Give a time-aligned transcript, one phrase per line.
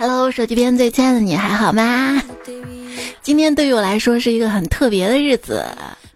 [0.00, 2.22] Hello，手机边最亲爱的你还好吗？
[3.20, 5.64] 今天对于我来说是一个很特别的日子，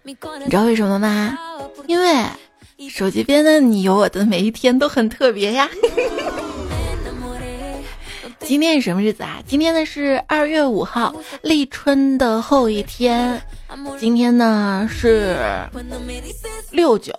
[0.03, 0.15] 你
[0.49, 1.37] 知道为什么吗？
[1.85, 2.23] 因为
[2.89, 5.69] 手机边的你有我的每一天都很特别呀。
[8.39, 9.43] 今天是什么日子啊？
[9.45, 13.41] 今天呢是二月五号，立春的后一天。
[13.99, 15.35] 今天呢是
[16.71, 17.13] 六九。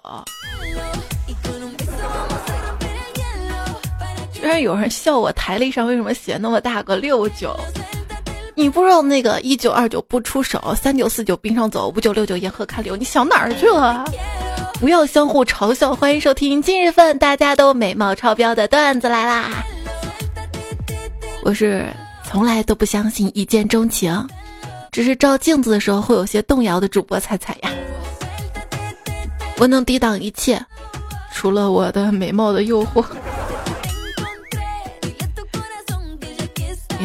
[4.44, 7.58] 居然有人笑我台历上为什么写那么大个六九？
[8.54, 14.04] 你不知道那个一九二九不出手，三九四九冰上走，五九六九沿河看柳，你想哪儿去了？
[14.78, 15.94] 不要相互嘲笑。
[15.94, 19.64] 欢迎收听今日份大家都美貌超标的段子来啦！
[21.42, 21.86] 我是
[22.22, 24.28] 从来都不相信一见钟情，
[24.92, 27.70] 只是照镜子的时候会有些动摇的主播彩彩呀。
[29.56, 30.62] 我能抵挡一切，
[31.32, 33.02] 除了我的美貌的诱惑。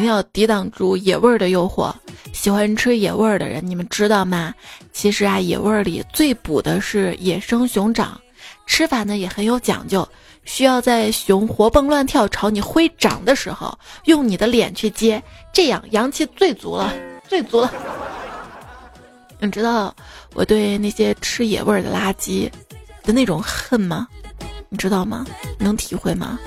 [0.00, 1.92] 定要抵挡住野味儿的诱惑。
[2.32, 4.54] 喜欢吃野味儿的人，你们知道吗？
[4.92, 8.20] 其实啊，野味儿里最补的是野生熊掌，
[8.66, 10.06] 吃法呢也很有讲究。
[10.44, 16.94] 需要在熊活蹦乱跳朝你挥掌的时候，用你的脸去接，这样阳气最足了，
[17.28, 17.70] 最足了。
[19.38, 19.94] 你知道
[20.34, 22.50] 我对那些吃野味儿的垃圾
[23.02, 24.08] 的那种恨吗？
[24.68, 25.26] 你知道吗？
[25.58, 26.38] 能体会吗？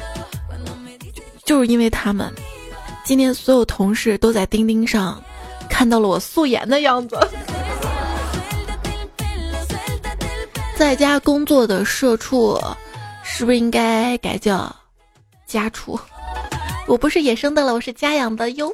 [1.45, 2.33] 就是因为他们，
[3.04, 5.22] 今天所有同事都在钉钉上
[5.70, 7.18] 看到了我素颜的样子。
[10.78, 12.59] 在家工作的社畜。
[13.26, 14.76] 是不是应该改叫
[15.48, 16.00] 家畜？
[16.88, 18.72] 我不是野生的了，我是家养的哟。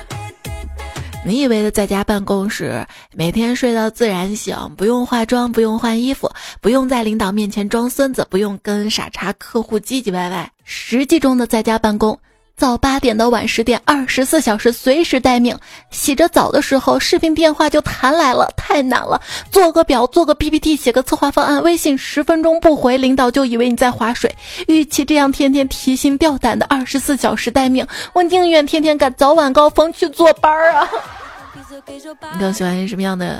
[1.26, 6.30] 你以为的在家办公室，每天睡到自然醒，不用化妆，不用换衣服，
[6.62, 10.50] 不用在领导面前装孙子，不用跟傻叉客户唧唧歪歪。
[10.64, 12.18] 实际中的在家办公。
[12.58, 15.56] 早八点到晚十点，二十四小时随时待命。
[15.92, 19.20] 洗着澡的时候，视频电话就弹来了，太难了。
[19.52, 24.34] 做个表，做个 PPT，写个策划方案，微信十分钟不回，领导就以为你在划水。
[24.66, 30.88] 与其这样天天提心吊胆的二十四小时待命，我宁愿天天赶早晚高峰去坐班儿啊！
[31.86, 33.38] 你更喜欢什么样的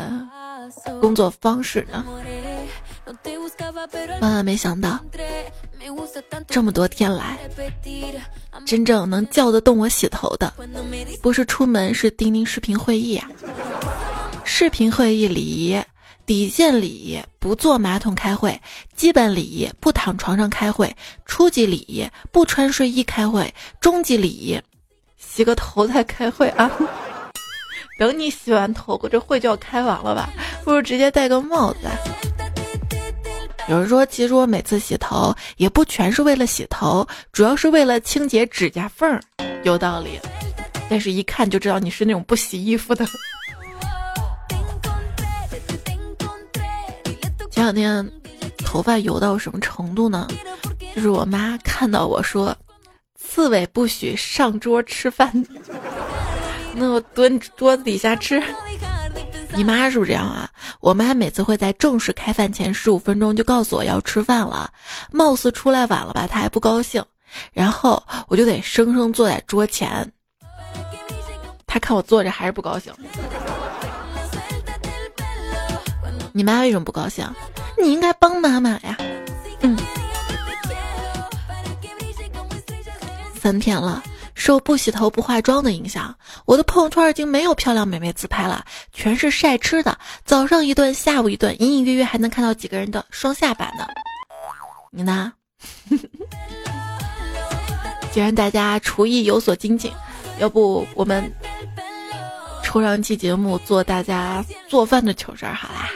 [1.01, 2.05] 工作方式呢？
[4.21, 4.99] 万万没想到，
[6.47, 7.39] 这么多天来，
[8.67, 10.53] 真正能叫得动我洗头的，
[11.23, 13.31] 不是出门，是钉钉视频会议啊！
[14.45, 15.81] 视频会议礼仪，
[16.27, 18.53] 底线礼仪，不坐马桶开会；
[18.95, 20.89] 基本礼仪，不躺床上开会；
[21.25, 23.45] 初级礼仪，不穿睡衣开会；
[23.81, 24.61] 中级礼仪，
[25.17, 26.71] 洗个头再开会啊！
[27.99, 30.29] 等你洗完头，我这会就要开完了吧？
[30.65, 31.89] 不如直接戴个帽子。
[33.69, 39.21] 有人说，其实我每次洗头也不全是为了洗头，主要是为了清洁指甲缝儿，
[39.63, 40.19] 有道理。
[40.89, 43.05] 但是，一看就知道你是那种不洗衣服的。
[47.51, 48.11] 前两天
[48.57, 50.27] 头发油到什么程度呢？
[50.97, 52.57] 就是我妈看到我说
[53.21, 55.31] ：“刺猬不许上桌吃饭。
[56.73, 58.43] ”那我蹲桌子底下吃。
[59.55, 60.49] 你妈是不是这样啊？
[60.81, 64.71] 我妈每次会在正式开饭前十五分钟就告诉我要吃饭了，
[65.11, 67.05] 貌似出来晚了吧，她还不高兴，
[67.53, 70.13] 然后我就得生生坐在桌前。
[71.67, 72.93] 她看我坐着还是不高兴。
[76.33, 77.29] 你妈为什么不高兴？
[77.81, 78.97] 你应该帮妈妈呀。
[79.61, 79.77] 嗯。
[83.41, 84.03] 三天了。
[84.39, 86.17] 受不洗头不化妆的影响，
[86.47, 89.99] 我的朋友圈已经没有漂亮美眉自拍了，全是晒吃的。
[90.25, 93.85] 早上一顿，下午一顿，隐隐约约还能看到几个人的双下巴呢。
[94.93, 95.33] 你呢？
[98.13, 99.93] 既然大家厨艺有所精进，
[100.39, 101.31] 要不我们
[102.63, 105.91] 抽上期节目做大家做饭的糗事儿好啦。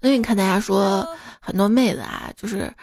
[0.00, 1.08] 那你看大家说
[1.40, 2.74] 很多妹子啊，就是。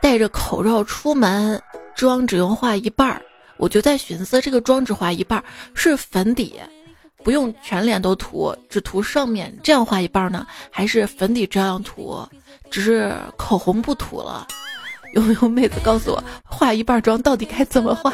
[0.00, 1.60] 戴着口罩出门，
[1.94, 3.20] 妆只用画一半儿，
[3.56, 6.54] 我就在寻思，这个妆只画一半儿是粉底，
[7.24, 10.46] 不用全脸都涂，只涂上面，这样画一半呢？
[10.70, 12.26] 还是粉底这样涂，
[12.70, 14.46] 只是口红不涂了？
[15.12, 18.12] 有没 有妹子告诉我，化一半妆到底该怎么画？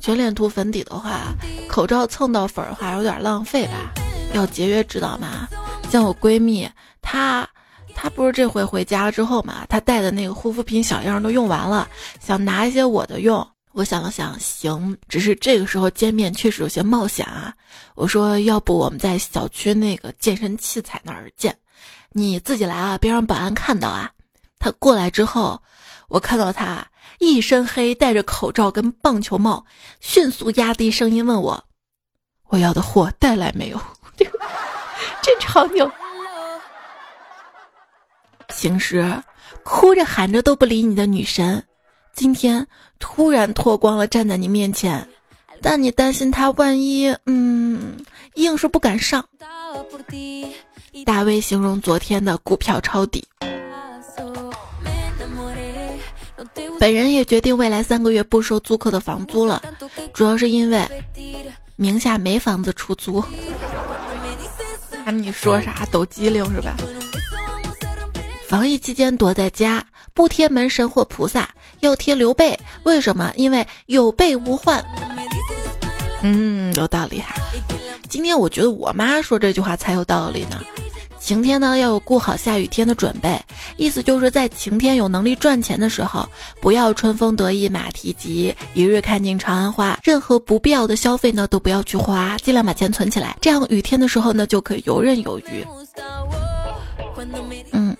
[0.00, 1.34] 全脸涂粉底的话，
[1.68, 3.92] 口罩蹭到粉的话有点浪费吧？
[4.34, 5.48] 要节约，知道吗？
[5.90, 6.68] 像我闺蜜。
[7.00, 7.48] 她，
[7.94, 11.88] 她不是这回回家了之后嘛，她带的那个护肤品小样都用完了，
[12.20, 13.46] 想拿一些我的用。
[13.72, 17.52] 我想了想，行，只是这个时候见面确实有些冒险啊。
[17.94, 21.56] 我说，要不我们在小区那个健身器材那儿见，
[22.14, 24.10] 你自己来啊，别让保安看到啊。
[24.58, 25.62] 他过来之后，
[26.08, 26.86] 我看到他
[27.18, 29.64] 一身黑，戴着口罩跟棒球帽，
[30.00, 31.64] 迅速压低声音问我
[32.48, 33.80] ：“我要的货带来没有？”
[35.20, 35.90] 这场景，
[38.48, 39.22] 平时
[39.64, 41.64] 哭着喊着都不理你的女神。
[42.12, 42.66] 今天
[42.98, 45.08] 突然脱光了站在你面前，
[45.60, 47.08] 但你担心她万一……
[47.26, 47.96] 嗯，
[48.34, 49.26] 硬是不敢上。
[51.06, 53.24] 大卫形容昨天的股票抄底。
[56.78, 59.62] 本人也决定未来三个月不收租客的房租了，
[60.12, 60.86] 主要是因为
[61.76, 63.24] 名下没房子出租。
[65.04, 66.76] 喊你说啥抖机灵是吧？
[68.46, 71.48] 防疫期间躲在家，不贴门神或菩萨。
[71.80, 73.32] 要贴刘备，为什么？
[73.34, 74.84] 因为有备无患。
[76.22, 77.34] 嗯，有道理哈。
[78.08, 80.60] 今天我觉得我妈说这句话才有道理呢。
[81.22, 83.40] 晴天呢要有顾好下雨天的准备，
[83.76, 86.28] 意思就是在晴天有能力赚钱的时候，
[86.60, 89.96] 不要春风得意马蹄疾，一日看尽长安花。
[90.02, 95.64] 任何不必要的消费呢都不要去花，尽量把钱存起来，这样雨天的时候呢就可以游刃有余。
[97.70, 97.96] 嗯，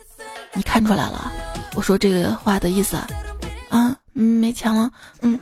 [0.52, 1.32] 你看出来了，
[1.76, 2.96] 我说这个话的意思。
[3.68, 4.90] 啊，嗯没钱了。
[5.20, 5.38] 嗯，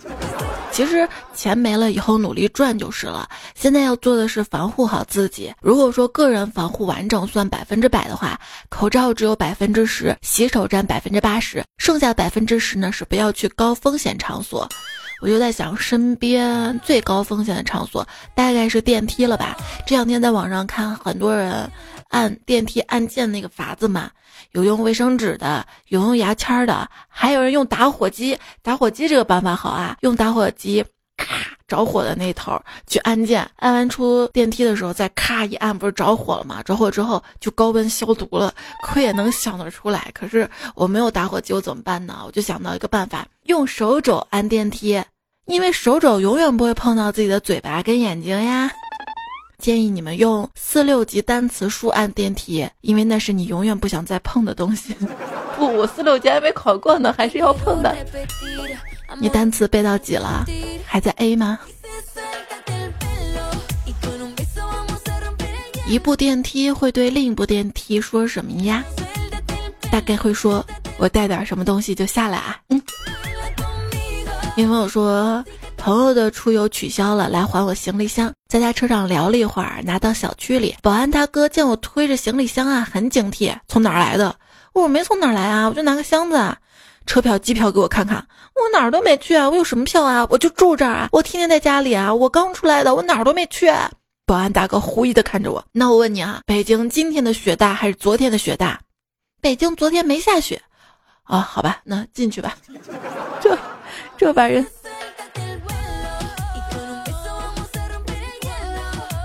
[0.70, 3.28] 其实钱没了以后努力赚就是了。
[3.55, 5.52] 现在要做的是防护好自己。
[5.61, 8.38] 如果说个人防护完整算百分之百的话，
[8.69, 14.69] 口罩只有百分之十，洗手占百分之八十，剩下百分之十呢是不要去高风险场所。
[15.20, 19.56] 我就在想，身边最高风险的场所大概是电梯了吧？
[19.87, 21.70] 这两天在网上看很多人
[22.08, 24.11] 按电梯按键那个法子嘛。
[24.52, 28.38] 有用卫生纸的，有用牙签的，还有人用打火机。
[28.62, 30.85] 打火机这个办法好啊，用打火机
[31.17, 31.37] 咔
[31.69, 36.62] 着火的那头去按键，按完出电梯的时候再咔一按，不是着火了吗？
[36.64, 38.52] 着火之后就高温消毒了。
[38.82, 42.23] 亏也能想得出来，可是我没有打火机，我怎么办呢？
[42.26, 45.00] 我就想到一个办法，用手肘按电梯，
[45.46, 48.69] 因为手肘永远不会碰到自己的嘴巴跟眼睛呀。
[49.61, 54.97] 建议你们用四六级单词书按电梯，因为那是你永远不想再碰的东西。
[55.57, 57.95] 不，我四六级还没考过呢，还是要碰的。
[59.19, 60.45] 你单词背到几了？
[60.87, 61.59] 还在 A 吗？
[65.87, 68.83] 一部电梯会对另一部电梯说什么呀？
[69.91, 70.65] 大概会说
[70.97, 72.83] ：“我带点什么东西就下来啊。”嗯。
[74.56, 75.45] 女朋友说。
[75.81, 78.31] 朋友的出游取消了，来还我行李箱。
[78.49, 83.50] 在他车上聊了一会儿，拿到小区里，保安大哥见我推着行李箱啊，很警惕。
[83.67, 84.37] 从哪儿来的？
[84.75, 86.37] 我没从哪儿来啊，我就拿个箱子。
[86.37, 86.59] 啊。
[87.06, 88.19] 车票、机票给我看看，
[88.55, 90.27] 我哪儿都没去啊，我有什么票啊？
[90.29, 93.73] 我就住这儿啊，我天天在家里啊，我刚出来的，我哪儿都没去。
[94.27, 98.79] 保安大哥狐疑的看着我，那我问你啊，北京今天的雪大还是昨天的雪大？
[99.41, 100.61] 北京昨天没下雪。
[101.25, 102.56] 啊，好吧，那进去吧。
[103.41, 103.59] 这，
[104.19, 104.65] 这把人。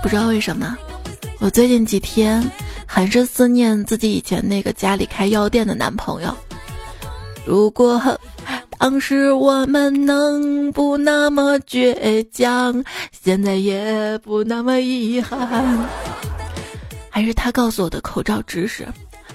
[0.06, 0.78] 不知道为什么，
[1.40, 2.40] 我最近几天
[2.86, 6.32] 很是思念自己以前那个家里开药店的男朋友。
[7.44, 8.00] 如果
[8.78, 15.88] 当时我们能不那么倔强，现在也不那么遗憾。
[17.10, 18.86] 还是他告诉我的口罩知识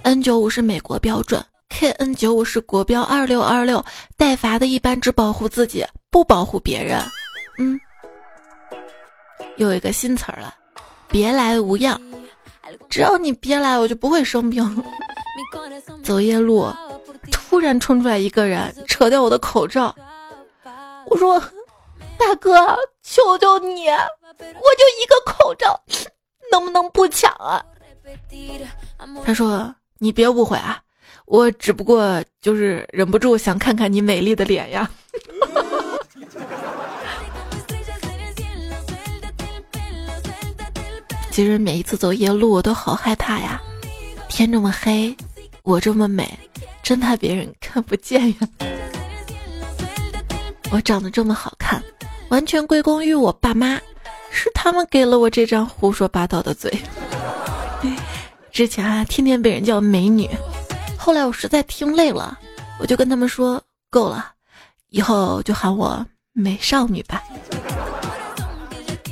[0.04, 3.84] ：N 九五是美国标准，KN 九五是国标二六二六，
[4.16, 6.98] 带阀的一般只保护自己，不保护别人。
[7.60, 7.78] 嗯，
[9.58, 10.56] 又有一个新词儿了。
[11.12, 12.00] 别来无恙，
[12.90, 14.84] 只要你别来，我就不会生病。
[16.04, 16.68] 走夜路，
[17.32, 19.94] 突然冲出来一个人，扯掉我的口罩。
[21.08, 21.40] 我说
[22.18, 23.96] ：“大哥，求求你，我
[24.38, 25.80] 就一个口罩，
[26.52, 27.64] 能不能不抢啊？”
[29.26, 30.82] 他说：“你别误会啊，
[31.26, 34.90] 我只不过就是忍不住想看看你美丽的脸呀。”
[41.32, 43.62] 其实每一次走夜路，我都好害怕呀。
[44.28, 45.16] 天这么黑，
[45.64, 46.38] 我这么美，
[46.84, 48.36] 真怕别人看不见呀。
[50.72, 51.82] 我长得这么好看，
[52.30, 53.80] 完全归功于我爸妈，
[54.30, 56.72] 是他们给了我这张胡说八道的嘴。
[58.52, 60.30] 之前啊，天天被人叫美女，
[60.98, 62.38] 后来我实在听累了，
[62.78, 64.34] 我就跟他们说够了，
[64.90, 67.24] 以后就喊我美少女吧。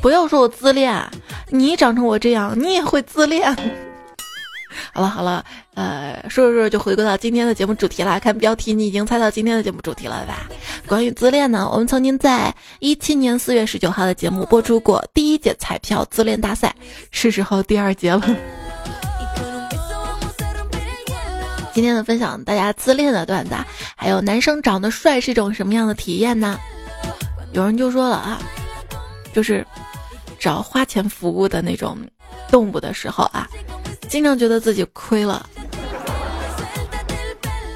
[0.02, 1.04] 不要说我自恋。
[1.50, 3.56] 你长成我这样，你也会自恋。
[4.94, 5.44] 好了好了，
[5.76, 8.20] 呃，说着说着就回归到今天的节目主题了。
[8.20, 10.48] 看标题，你已经猜到今天的节目主题了吧？
[10.88, 16.74] 关于自恋呢，我们曾经在一七年四月十九号的节目播出过第一届彩票自恋大赛，
[17.12, 18.22] 是时候第二节了。
[21.74, 23.56] 今天的分享，大家自恋的段子，
[23.96, 26.60] 还有男生长得帅是一种什么样的体验呢？
[27.54, 28.40] 有人就说了啊，
[29.34, 29.66] 就是
[30.40, 31.98] 找花钱服务的那种
[32.50, 33.48] 动物的时候啊，
[34.08, 35.46] 经常觉得自己亏了。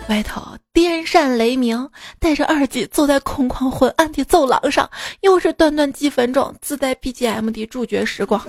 [0.10, 0.42] 外头
[0.74, 1.90] 电闪雷鸣，
[2.20, 4.90] 带着二级坐在空旷昏暗的走廊上，
[5.22, 8.42] 又是短短几分钟，自带 BGM 的主角时光。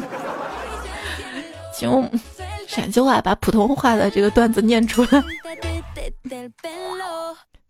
[1.77, 2.11] 请用
[2.67, 5.23] 陕西话把普通话的这个段子念出来。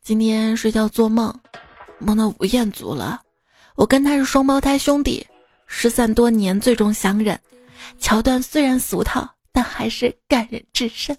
[0.03, 1.35] 今天睡觉做梦，
[1.99, 3.21] 梦到吴彦祖了，
[3.77, 5.27] 我跟他是双胞胎兄弟，
[5.77, 7.39] 失散多年最终相认，
[7.99, 11.15] 桥段虽然俗套，但还是感人至深。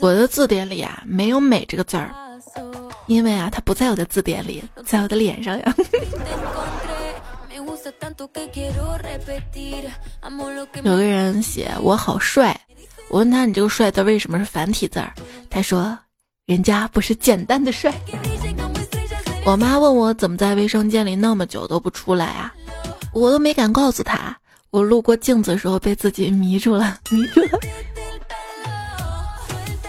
[0.00, 2.14] 我的字典里啊没有“美”这个字儿，
[3.06, 5.74] 因为啊它不在我的字典里，在我的脸上呀。
[10.84, 12.60] 有个人写我好帅，
[13.08, 15.12] 我问他你这个“帅”字为什么是繁体字儿？
[15.48, 15.98] 他说
[16.44, 17.92] 人家不是简单的帅。
[19.48, 22.52] 我妈问我怎么在卫生间里那么久都不出来啊，
[23.14, 24.36] 我都没敢告诉她，
[24.68, 27.58] 我路过镜子的时候被自己迷住了， 迷住了。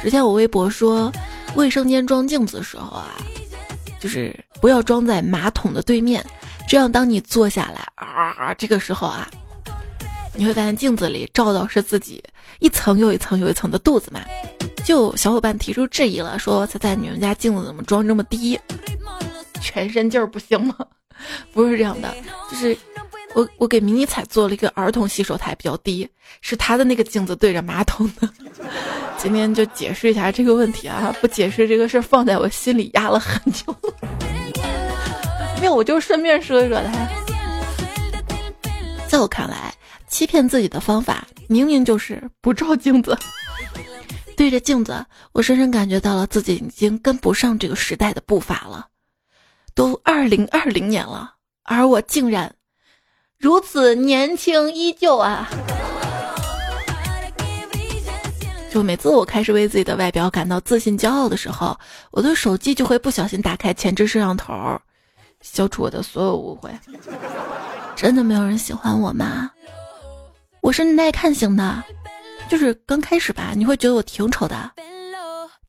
[0.01, 1.12] 之前我微博说，
[1.56, 3.12] 卫生间装镜子的时候啊，
[4.00, 6.25] 就是不要装在马桶的对面，
[6.66, 9.30] 这样当你坐下来啊，这个时候啊，
[10.36, 12.24] 你会发现镜子里照到是自己
[12.60, 14.22] 一层又一层又一层的肚子嘛。
[14.86, 18.58] 就小伙伴提出质疑了，说猜猜你们家镜子怎么装这么低？
[19.62, 20.75] 全身劲儿不行吗？
[21.54, 22.16] 不是这样的，
[22.50, 22.78] 就是
[23.34, 26.08] 我我给迷你彩做了一个儿童洗手台，比较低，
[26.42, 28.30] 是他的那个镜子对着马桶的。
[29.20, 31.13] 今天就解释一下这个问题啊！
[31.20, 33.75] 不解释这个事儿，放在我心里压了很久。
[35.60, 37.10] 没有，我就顺便说一说他。
[39.10, 39.74] 在我看来，
[40.08, 43.18] 欺骗自己的方法，明明就是不照镜子。
[44.38, 48.88] 对着镜子，我深深感觉到了自己已经跟不上这个时代的步伐了。
[49.80, 52.54] 都二零二零年了，而我竟然
[53.38, 55.50] 如此年轻依旧啊！
[58.70, 61.80] 就每次我开始为自己的外表感到自信、骄傲的时候，
[62.12, 64.54] 我的手机就会不小心打开前置摄像头，
[65.40, 66.70] 消除我的所有误会。
[67.96, 69.50] 真的没有人喜欢我吗？
[70.60, 71.82] 我是耐看型的，
[72.50, 74.72] 就是刚开始吧，你会觉得我挺丑的，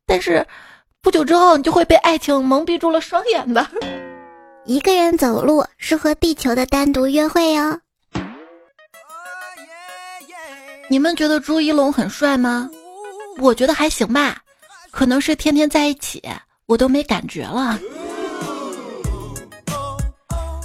[0.05, 0.45] 但是
[1.03, 3.67] 不久之后，你就会被爱情蒙蔽住了双眼的。
[4.67, 7.81] 一个人走路是和地球的单独约会哟。
[10.89, 12.69] 你们觉得朱一龙很帅吗？
[13.39, 14.43] 我觉得还行吧，
[14.91, 16.23] 可能是天天在一起，
[16.67, 17.79] 我都没感觉了。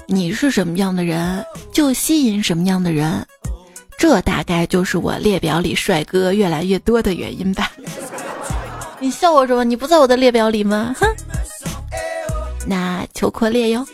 [0.08, 3.26] 你是什么样的人，就吸引什么样的人，
[3.98, 7.72] 这大概就是我列表里帅哥越来越多的原因吧。
[9.00, 9.64] 你笑我什么？
[9.64, 10.96] 你不在我的列表里吗？
[11.00, 11.08] 哼，
[12.66, 13.86] 那求扩列哟。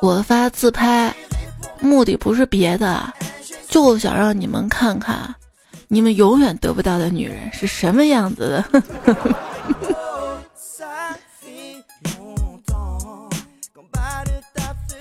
[0.00, 1.14] 我发自拍，
[1.80, 3.12] 目的不是别的。
[3.68, 5.34] 就想让你们看看，
[5.88, 8.82] 你们永远得不到的女人是什么样子的。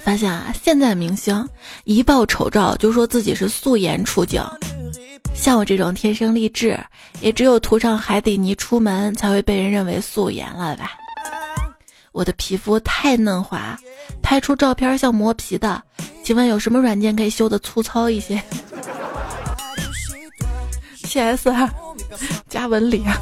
[0.04, 1.48] 发现啊，现在明星
[1.84, 4.44] 一爆丑照就说自己是素颜出镜，
[5.46, 6.75] 像我这种天生丽质，
[7.22, 10.94] 也只有涂上海底泥出门才会被人认为素颜了吧？
[12.14, 13.78] 我的皮肤太嫩滑，
[14.24, 15.80] 拍出照片像磨皮的。
[16.24, 18.42] 请问有什么软件可以修的粗糙一些
[21.04, 21.54] ？P.S.
[22.50, 23.16] 加纹理啊。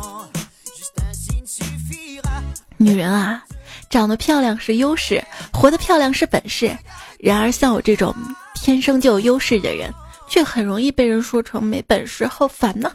[2.77, 3.44] 女人啊，
[3.89, 6.74] 长得漂亮是优势，活得漂亮是本事。
[7.20, 8.15] 然而像我这种
[8.56, 9.94] 天生就有优势的人，
[10.27, 12.92] 却很容易被人说成没本事，好烦呐。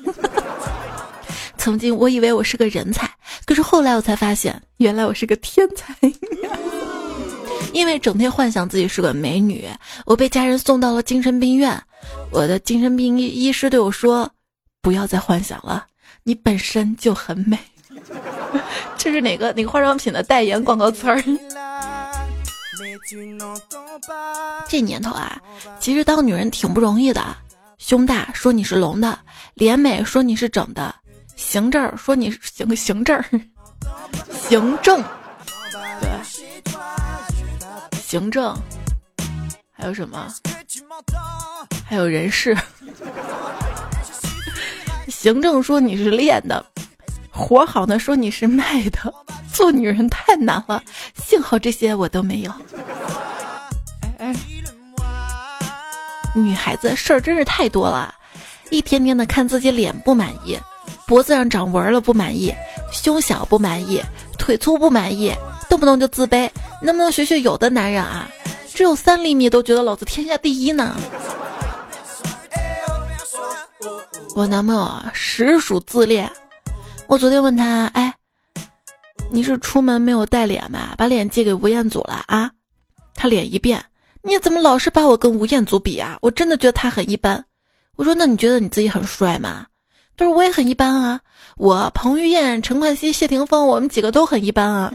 [1.57, 3.11] 曾经我以为我是个人才，
[3.45, 5.95] 可是后来我才发现，原来我是个天才。
[7.75, 9.69] 因为整天幻想自己是个美女，
[10.07, 11.81] 我被家人送到了精神病院。
[12.31, 14.31] 我的精神病医医师对我说
[14.81, 15.85] ：“不要再幻想了，
[16.23, 17.59] 你本身就很美。
[18.97, 21.23] ”这是哪个哪个化妆品的代言广告词儿？
[24.69, 25.41] 这年头啊，
[25.81, 27.37] 其实当女人挺不容易的。
[27.79, 29.19] 胸大说你是隆的，
[29.55, 30.95] 脸美说你是整的，
[31.37, 33.23] 行证说你是行行证，
[34.49, 35.03] 行政。
[36.01, 36.11] 对
[38.03, 38.55] 行政，
[39.73, 40.27] 还有什么？
[41.87, 42.57] 还有人事。
[45.09, 46.65] 行政说你是练的，
[47.39, 49.15] 活好呢，说你是卖的。
[49.55, 50.83] 做女人太难了，
[51.15, 52.53] 幸好这些我都没有。
[56.35, 58.15] 女孩子事儿真是太多了，
[58.71, 60.59] 一天天的看自己脸不满意，
[61.07, 62.55] 脖子上长纹了不满意，
[62.93, 64.03] 胸小不满意，
[64.37, 65.35] 腿粗不满意，
[65.69, 66.49] 动不动就自卑。
[66.81, 68.29] 能不能学学有的男人啊，
[68.73, 70.95] 只有三厘米都觉得老子天下第一呢？
[74.37, 76.31] 我男朋友啊，实属自恋。
[77.09, 78.15] 我昨天问他，哎，
[79.31, 80.95] 你是出门没有带脸吧？
[80.99, 82.51] 把脸借给吴彦祖了啊？
[83.15, 83.83] 他脸一变，
[84.23, 86.19] 你怎么老是把我跟吴彦祖比啊？
[86.21, 87.43] 我真的觉得他很一般。
[87.97, 89.67] 我说，那你觉得你自己很帅吗？
[90.19, 91.19] 他说我也很一般啊。
[91.57, 94.93] 我彭于晏、陈冠希、谢霆锋，我们几个都很一般啊。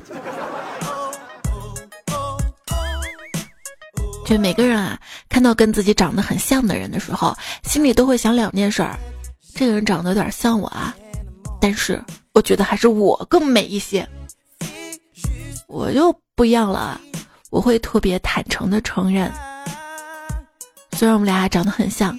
[4.23, 8.99] 就每个人啊，看到跟自己长得很像的人的时候，心里都会想两件事儿。
[9.55, 10.95] 这个人长得有点像我啊，
[11.63, 12.03] 但是
[12.33, 14.05] 我觉得还是我更美一些。
[15.65, 16.99] 我就不一样了，
[17.51, 19.31] 我会特别坦诚的承认，
[20.97, 22.17] 虽然我们俩长得很像，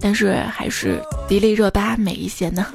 [0.00, 2.66] 但是还是迪丽热巴美一些呢。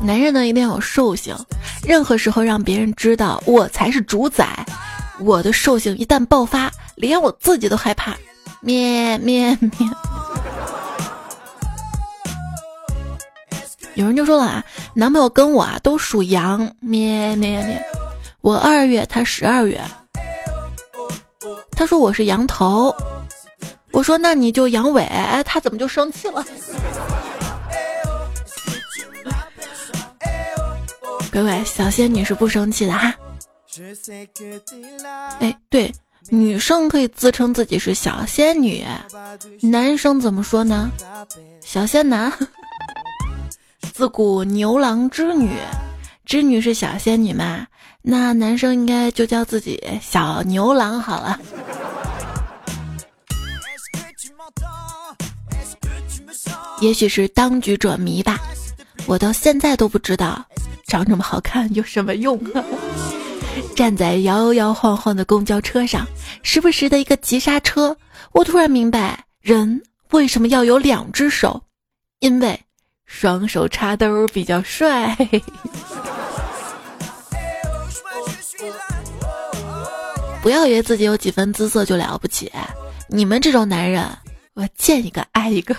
[0.00, 1.36] 男人呢一定要有兽性，
[1.84, 4.64] 任何时候让别人知道我才是主宰。
[5.18, 8.16] 我的兽性一旦爆发，连我自己都害怕。
[8.60, 9.70] 咩咩咩！
[13.94, 16.74] 有人就说了啊，男朋友跟我啊都属羊。
[16.80, 17.84] 咩咩咩！
[18.40, 19.80] 我二月，他十二月。
[21.72, 22.94] 他说我是羊头，
[23.90, 25.02] 我说那你就羊尾。
[25.04, 26.44] 哎他怎么就生气了？
[31.30, 33.14] 各位小仙女是不生气的哈。
[35.40, 35.92] 哎，对，
[36.28, 38.84] 女生可以自称自己是小仙女，
[39.60, 40.90] 男生怎么说呢？
[41.60, 42.32] 小仙男。
[43.92, 45.50] 自古牛郎织女，
[46.24, 47.66] 织女是小仙女嘛？
[48.00, 51.38] 那男生应该就叫自己小牛郎好了。
[56.80, 58.40] 也许是当局者迷吧，
[59.06, 60.42] 我到现在都不知道，
[60.86, 62.64] 长这么好看有什么用啊？
[63.76, 66.06] 站在摇摇晃晃的公交车上，
[66.42, 67.94] 时不时的一个急刹车，
[68.32, 71.62] 我突然明白人为什么要有两只手，
[72.20, 72.58] 因为
[73.22, 75.16] 双手插兜比较帅。
[80.42, 82.50] 不要以为自己有几分姿色就了不起，
[83.06, 84.04] 你们这种男人，
[84.54, 85.76] 我见一个爱一个。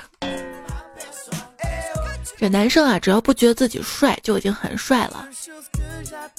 [2.38, 5.28] 这男生啊，只要不觉得自己帅，就已经很帅了。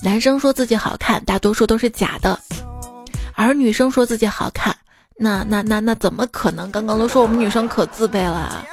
[0.03, 2.41] 男生说自己好看，大多数都是假的，
[3.35, 4.75] 而女生说自己好看，
[5.19, 6.71] 那那那那怎么可能？
[6.73, 8.67] 刚刚都说我们女生可自卑了。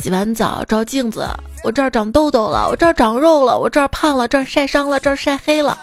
[0.00, 1.28] 洗完澡照镜子，
[1.64, 5.76] 我这儿长痘痘了，我这儿长肉了，我这儿胖了，这儿晒伤了，这儿晒黑了。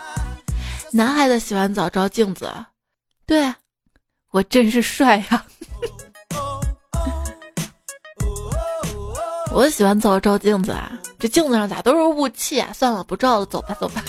[0.92, 2.50] 男孩子洗完澡照镜子，
[3.26, 3.54] 对
[4.32, 5.46] 我真是帅呀。
[9.52, 12.72] 我洗完澡照镜子啊，这镜子上咋都是雾气啊？
[12.74, 14.04] 算了，不照了，走吧，走吧。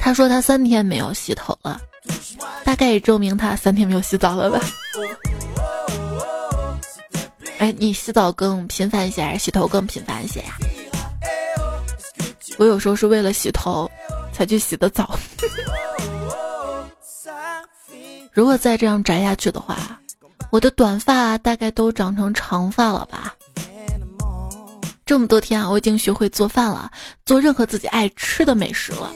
[0.00, 1.80] 他说他三天没有洗头了，
[2.64, 4.60] 大概也证明他三天没有洗澡了吧？
[7.58, 10.56] 哎，你洗澡更频繁一些还是洗头更频繁一些呀？
[12.58, 13.90] 我有时候是为了洗头
[14.32, 15.18] 才去洗的澡。
[18.32, 19.76] 如果再这样宅下去的话。
[20.50, 23.34] 我的短发大概都长成长发了吧？
[25.04, 26.88] 这么多天啊，我已经学会做饭了，
[27.26, 29.10] 做任何自己爱吃的美食了。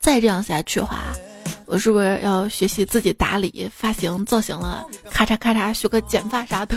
[0.00, 1.12] 再这样下去的话，
[1.66, 4.86] 我是不是要学习自己打理发型造型了？
[5.10, 6.76] 咔嚓咔嚓，学个剪发啥的。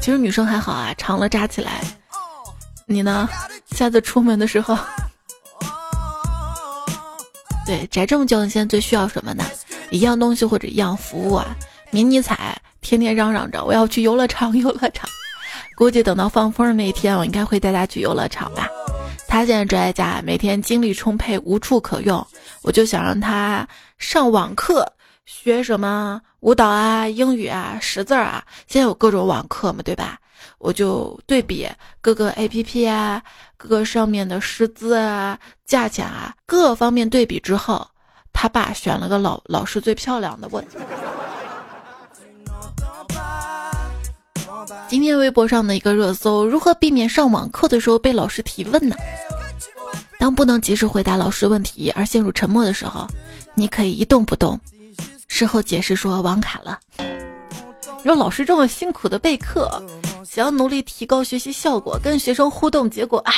[0.00, 1.80] 其实女生还好啊，长了扎起来。
[2.86, 3.28] 你呢？
[3.70, 4.76] 下次出门的时候，
[7.64, 9.44] 对，宅这么久，你现在最需要什么呢？
[9.90, 11.56] 一样东西或者一样服务啊，
[11.90, 15.08] 迷你彩天天嚷嚷着我要去游乐场，游乐场。
[15.76, 18.68] 估计等到放风的那一天，我应该会带他去游乐场吧。
[19.32, 22.24] 他现在宅在家，每天精力充沛，无处可用。
[22.60, 23.66] 我就想让他
[23.96, 24.86] 上网课，
[25.24, 28.44] 学什么舞蹈啊、英语啊、识字啊。
[28.66, 30.18] 现在有各种网课嘛，对吧？
[30.58, 31.66] 我就对比
[32.02, 33.22] 各个 A P P 啊，
[33.56, 37.88] 各个上面的师资啊、价钱啊，各方面对比之后。
[38.34, 40.62] 他爸选了个老老师最漂亮的问。
[44.92, 48.94] 今天微博上的一个热搜：如何避免上网课的时候被老师提问呢？
[50.18, 53.08] 当不能及时回答老师问题而陷入沉默的时候，
[53.54, 54.60] 你可以一动不动，
[55.28, 56.78] 事后解释说网卡了。
[58.04, 59.82] 有老师这么辛苦的备课，
[60.28, 63.32] 想要努力提高学习效果，跟学生互动，结果唉。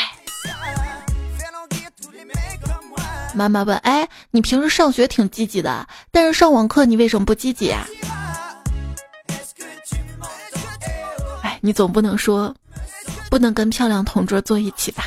[3.33, 7.87] 妈妈问：哎，你平时上学挺积极的，但是上网课你为什么不积极啊？
[11.65, 12.55] 你总不能说，
[13.31, 15.07] 不能跟漂亮同桌坐一起吧？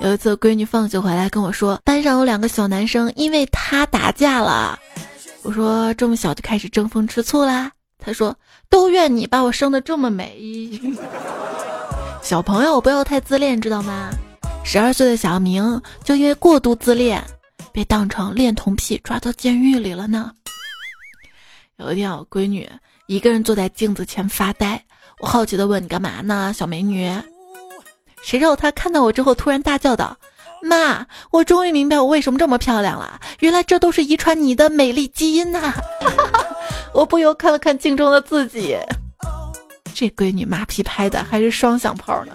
[0.00, 4.76] 有一次，闺女放学回来跟我说，班上有两个小男生因为她打架了。
[5.42, 7.70] 我说这么小就开始争风吃醋啦？
[7.96, 8.36] 她说
[8.68, 10.36] 都怨你把我生的这么美。
[12.20, 14.10] 小朋友不要太自恋，知道吗？
[14.64, 17.22] 十二岁的小明就因为过度自恋，
[17.72, 20.32] 被当成恋童癖抓到监狱里了呢。
[21.76, 22.68] 有一天，我闺女
[23.06, 24.84] 一个人坐在镜子前发呆，
[25.20, 27.10] 我好奇的问：“你干嘛呢，小美女？”
[28.22, 30.16] 谁知道他看到我之后，突然大叫道
[30.62, 33.20] ：“妈，我终于明白我为什么这么漂亮了！
[33.40, 35.74] 原来这都是遗传你的美丽基因呐！”
[36.94, 38.76] 我不由看了看镜中的自己，
[39.94, 42.32] 这闺女马屁拍的还是双响炮呢。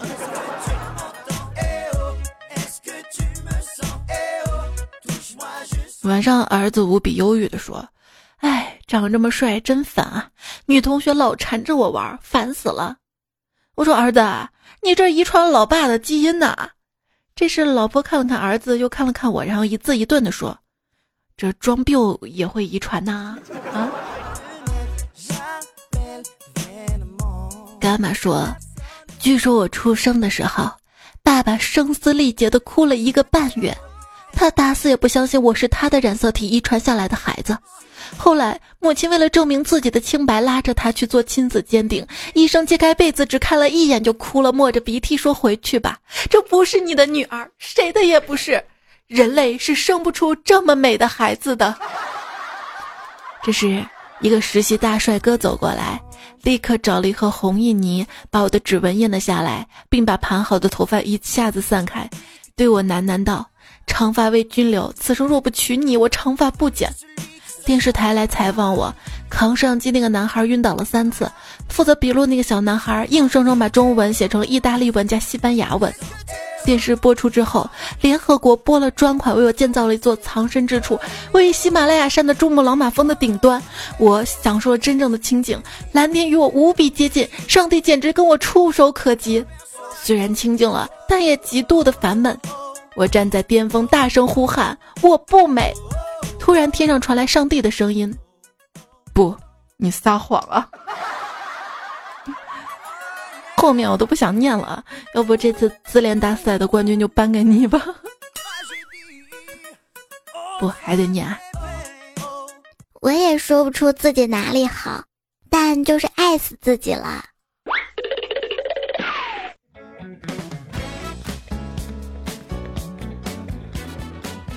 [6.03, 7.85] 晚上，儿子无比忧郁的说
[8.39, 10.29] ：“哎，长这么帅真烦啊！
[10.65, 12.97] 女同学老缠着我玩，烦死了。”
[13.75, 14.21] 我说：“儿子。”
[14.83, 16.69] 你这遗传老爸的基因呐！
[17.35, 20.57] 这是老婆看了看儿子，又看了看我，然后一字一顿的说
[21.37, 21.93] ：“这装逼
[22.23, 23.37] 也会遗传呐！”
[23.73, 23.89] 啊！
[27.79, 28.47] 干妈说
[29.19, 30.69] ：“据说我出生的时候，
[31.23, 33.75] 爸爸声嘶力竭的哭了一个半月，
[34.33, 37.57] 他打死也不相信我是他的染色体遗传下来的孩子。”
[38.15, 42.05] 后来，母亲为了证明自己的清白，拉着他去做亲子鉴定。
[42.35, 45.97] 医生揭开被子，只看了一眼就哭了，抹着鼻涕说：“回去吧，
[46.29, 48.63] 这不是你的女儿，谁的也不是。
[49.07, 51.75] 人类是生不出这么美的孩子的。”
[53.41, 53.83] 这时，
[54.19, 55.99] 一个实习大帅哥走过来，
[56.43, 62.07] 立刻找了一盒红印泥，把我的指纹印了下来，并把盘好的头发一下子散开，
[62.55, 63.49] 对我喃喃道
[63.85, 66.91] ：“长发为君留，此生若不娶你，我长发不剪。”
[67.65, 68.93] 电视台来采访我，
[69.29, 71.31] 扛摄像机那个男孩晕倒了三次，
[71.69, 75.93] 负责笔录那个小男孩硬生生把中文写成了意大利文加西班牙文。
[76.65, 77.69] 电视播出之后，
[78.01, 80.99] 联合国拨了专款为我建造了一座藏身之处，
[81.31, 83.61] 位于喜马拉雅山的珠穆朗玛峰的顶端。
[83.97, 85.61] 我享受了真正的清静，
[85.93, 89.45] 蓝天与我无比接近，上帝简直跟我触手可及。
[90.01, 92.37] 虽然清静了，但也极度的烦闷。
[92.95, 95.73] 我站在巅峰，大声呼喊：“我不美！”
[96.39, 98.15] 突然，天上传来上帝的声音
[99.13, 99.35] ：“不，
[99.77, 100.69] 你撒谎啊！”
[103.57, 104.83] 后面我都不想念了，
[105.15, 107.81] 要不这次自恋大赛的冠军就颁给你吧。
[110.59, 111.25] 不，还得念。
[113.01, 115.03] 我也说不出自己哪里好，
[115.49, 117.23] 但就是爱死自己了。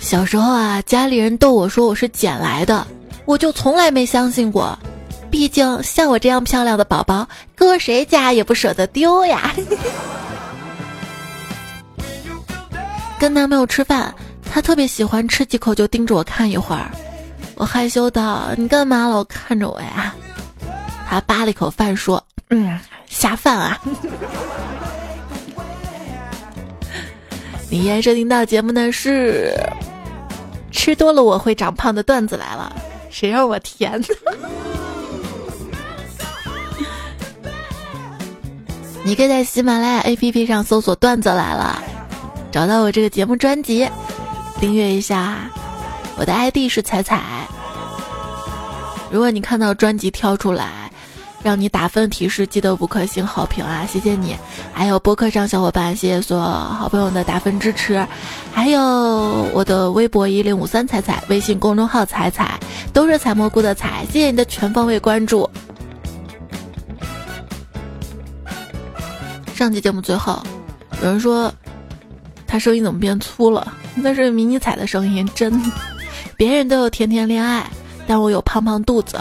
[0.06, 2.86] 小时候啊，家里人逗我说我是捡来的，
[3.24, 4.78] 我就从来没相信过。
[5.32, 9.52] 毕竟像我这样漂亮的宝宝，搁谁家也不舍得丢呀。
[13.18, 14.14] 跟男朋友吃饭，
[14.48, 16.88] 他特别喜欢吃几口就盯着我看一会儿，
[17.56, 20.14] 我害羞道：“你干嘛老看着我呀？”
[21.10, 23.76] 他扒了一口饭说：“嗯，下饭啊。
[27.68, 29.52] ”你现在收听到节目呢是。
[30.76, 32.70] 吃多了我会长胖的段子来了，
[33.10, 34.00] 谁让我甜？
[39.02, 41.82] 你可以在喜马拉雅 APP 上搜索“段子来了”，
[42.52, 43.88] 找到我这个节目专辑，
[44.60, 45.50] 订阅一下。
[46.18, 47.20] 我的 ID 是彩彩。
[49.10, 50.85] 如果你看到专辑跳出来。
[51.42, 53.86] 让你打分提示，记得五颗星好评啊！
[53.86, 54.36] 谢谢你，
[54.72, 58.04] 还有播客上小伙伴，谢谢所有好朋友的打分支持，
[58.52, 58.80] 还有
[59.52, 62.58] 我的微博一零五三彩彩，微信公众号彩彩，
[62.92, 65.48] 都是采蘑菇的彩，谢谢你的全方位关注。
[69.54, 70.42] 上期节目最后，
[71.00, 71.52] 有人说
[72.44, 73.72] 他声音怎么变粗了？
[73.94, 75.62] 那是迷你彩的声音，真。
[76.36, 77.70] 别人都有甜甜恋爱，
[78.06, 79.16] 但我有胖胖肚子，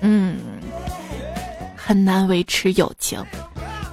[0.00, 0.38] 嗯。
[1.88, 3.18] 很难维持友情，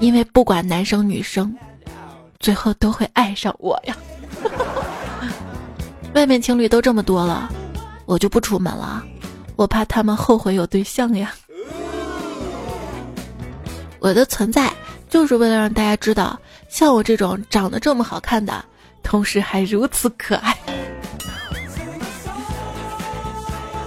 [0.01, 1.55] 因为不管男生女生，
[2.41, 3.95] 最后都会爱上我呀。
[6.13, 7.49] 外面情侣都这么多了，
[8.05, 9.01] 我就不出门了，
[9.55, 11.33] 我怕他们后悔有对象呀。
[13.99, 14.69] 我的存在
[15.09, 18.65] 就是为了让大家知道，像我这种长得这么好看的，
[19.03, 20.53] 同时还如此可爱。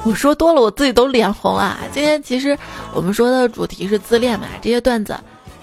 [0.09, 1.81] 我说多了，我自己都脸红啊。
[1.93, 2.59] 今天其实
[2.95, 5.15] 我们说的主题是自恋嘛，这些段子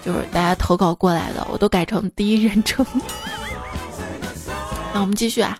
[0.04, 2.86] 就是大家投稿过来的，我都改成第一人称。
[4.94, 5.58] 那我们继续啊。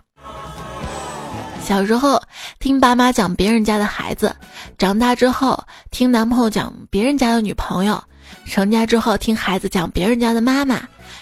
[1.61, 2.17] 小时候
[2.59, 4.33] 听爸妈讲别人家的孩子，
[4.77, 8.01] 长大之后听男朋友讲别人家的女朋友，
[8.45, 10.79] 成家之后听孩子讲别人家的妈妈，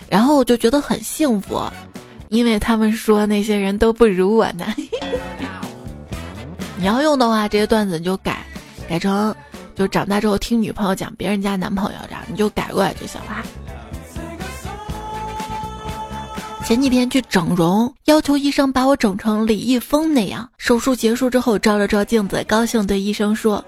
[0.08, 1.64] 然后我就觉得很幸福，
[2.30, 4.68] 因为他们说那些人都不如我呢。
[6.86, 8.46] 你要用的话，这些段子你就改，
[8.88, 9.36] 改成
[9.76, 13.44] 就长大之后听女朋友讲别人家男朋友这样，你就改过来就行了。
[16.64, 20.48] 前几天去整容，要求医生把我整成李易峰那样。
[20.60, 23.66] 手术结束之后，照了照镜子，高兴对医生说：“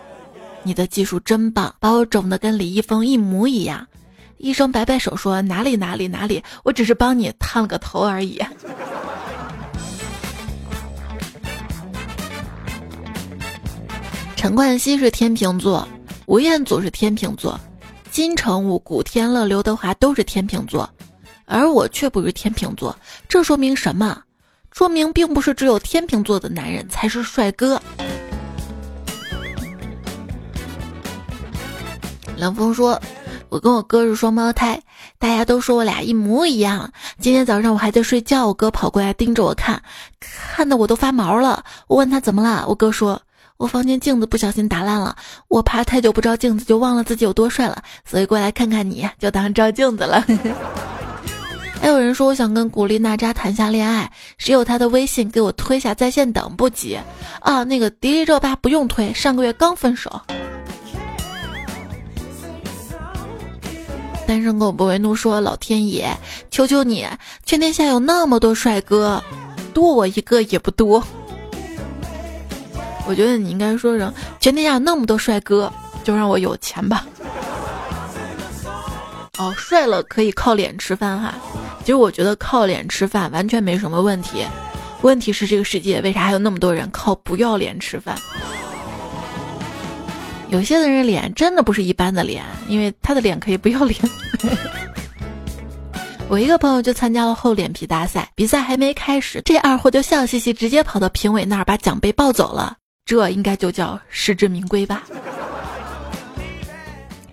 [0.62, 3.88] 你的技术真棒，把我整的跟李易峰一模一样。”
[4.38, 8.40] 医生摆摆手说：“哪里哪里哪里，我只是帮你烫了个头而已。”
[14.48, 15.86] 陈冠希是天秤座，
[16.26, 17.60] 吴彦祖是天秤座，
[18.12, 20.90] 金城武、古天乐、刘德华都是天秤座。
[21.44, 24.22] 而我却不是天秤座，这说明什么？
[24.72, 27.82] 说明并不是只有天秤座的男人才是帅哥。
[32.38, 33.02] 冷风说
[33.52, 34.82] ：“我跟我哥是双胞胎，
[35.20, 36.90] 大家都说我俩一模一样。
[37.20, 39.84] 今天早上我还在睡觉，我哥跑过来盯着我看，
[40.22, 41.66] 看得我都发毛了。
[41.88, 43.22] 我问他怎么了，我哥说
[43.58, 45.16] 我房间镜子不小心打烂了，
[45.48, 50.24] 我怕太久不照镜子就忘了自己有多帅了，所以过来看看你就当照镜子了。
[51.82, 57.00] ”还有人说我想跟古力娜扎谈下恋爱，谁有她的微信给我推下在线等不急
[57.40, 57.64] 啊？
[57.64, 60.22] 那个迪丽热巴不用推，上个月刚分手。
[64.28, 66.16] 单身狗不为怒说：“老天爷，
[66.52, 67.08] 求求你，
[67.46, 69.24] 全天下有那么多帅哥，
[69.74, 71.04] 多我一个也不多。”
[73.08, 75.72] 我觉得你应该说成：“全天下那么多帅哥，
[76.04, 77.08] 就让我有钱吧。”
[79.40, 81.34] 哦，帅了可以靠脸吃饭哈。
[81.82, 84.46] 其实我觉得靠脸吃饭完全没什么问题，
[85.04, 88.18] 问题是这个世界为啥还有那么多人靠不要脸吃饭？
[90.50, 94.00] 有些的人脸真的不是一般的脸，因为他的脸可以不要脸。
[96.30, 102.76] 我一个朋友就参加了厚脸皮大赛，比赛还没开始，这二货就笑嘻嘻直接跑到评委那儿把奖杯抱走了，
[103.08, 105.02] 这应该就叫实至名归吧。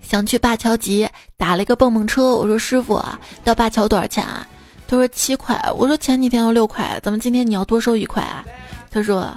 [0.01, 4.47] 想去灞桥集打了一个蹦蹦车，我说师傅啊，到灞桥多少钱啊？
[4.87, 5.61] 他说七块。
[5.75, 8.45] 我说前几天要六块，怎么今天你要多收一块啊？
[8.89, 9.29] 他说，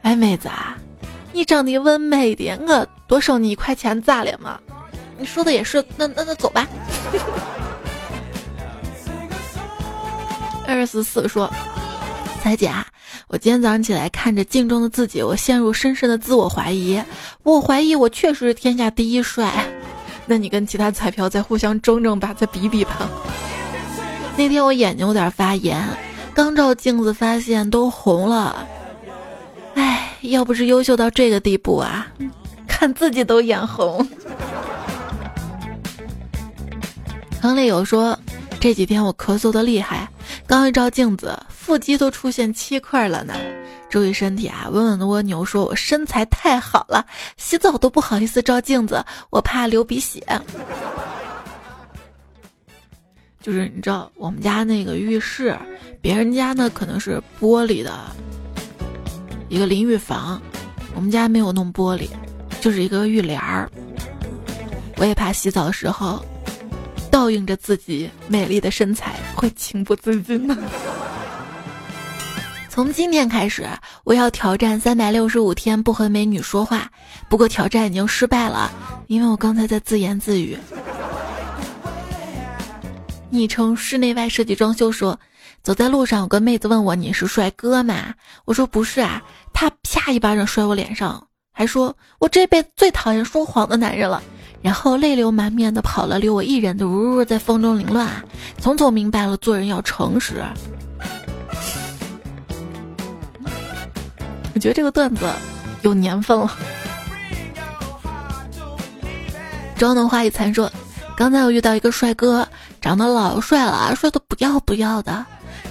[0.00, 0.78] 哎妹子啊，
[1.32, 4.58] 你长得温美点，我多收你一块钱咋了嘛？
[5.18, 6.66] 你说的也是，那那那走吧。
[10.66, 11.52] 二四四说，
[12.42, 12.72] 彩姐。
[13.32, 17.02] 我今天早上起来看着镜中的自己，我陷入深深的自我怀疑。
[17.42, 19.50] 我怀疑我确实是天下第一帅。
[20.26, 23.08] 那你跟其他彩票再互相争争吧，再比比吧。
[24.36, 25.82] 那天我眼睛有点发炎，
[26.34, 28.68] 刚照镜子发现都红了。
[29.76, 32.06] 哎，要不是优秀到这个地步啊，
[32.68, 34.06] 看自己都眼红。
[37.40, 38.18] 亨利有说，
[38.60, 40.06] 这几天我咳嗽的厉害。
[40.46, 43.34] 刚一照镜子，腹肌都出现七块了呢。
[43.88, 44.68] 注意身体啊！
[44.68, 50.20] 稳稳的蜗牛说：“我身材太好了，洗澡都不好意思照镜子，我怕流鼻血。”
[53.40, 55.56] 就是你知道，我们家那个浴室，
[56.00, 57.92] 别人家呢可能是玻璃的
[59.48, 60.42] 一个淋浴房，
[60.96, 62.08] 我们家没有弄玻璃，
[62.60, 63.70] 就是一个浴帘儿。
[64.96, 66.24] 我也怕洗澡的时候。
[67.10, 70.56] 倒映着自己美丽的身材，会情不自禁的。
[72.72, 73.68] 从今天开始，
[74.02, 76.90] 我要挑战三百六十五天不和美女说话。
[77.28, 78.72] 不过挑战已经失败了，
[79.08, 80.56] 因为我刚才在自言自语。
[83.28, 85.20] 昵称室内外设计装修说，
[85.62, 88.14] 走在路上有个妹子问我你是帅哥吗？
[88.46, 89.20] 我说不是啊，
[89.52, 94.22] 她啪一巴掌摔我脸上，还说我这辈子最讨厌说谎的男人了。
[94.62, 98.08] 然后泪流满面的跑了，留我一人的呜呜在风中凌乱。
[98.56, 100.42] 从此我明白了，做人要诚实。
[104.54, 105.26] 我觉得这个段子
[105.82, 106.50] 有年份了。
[109.76, 110.70] 妆能花一残说，
[111.16, 112.46] 刚才我遇到一个帅哥，
[112.80, 115.24] 长得老帅了，帅的不要不要的，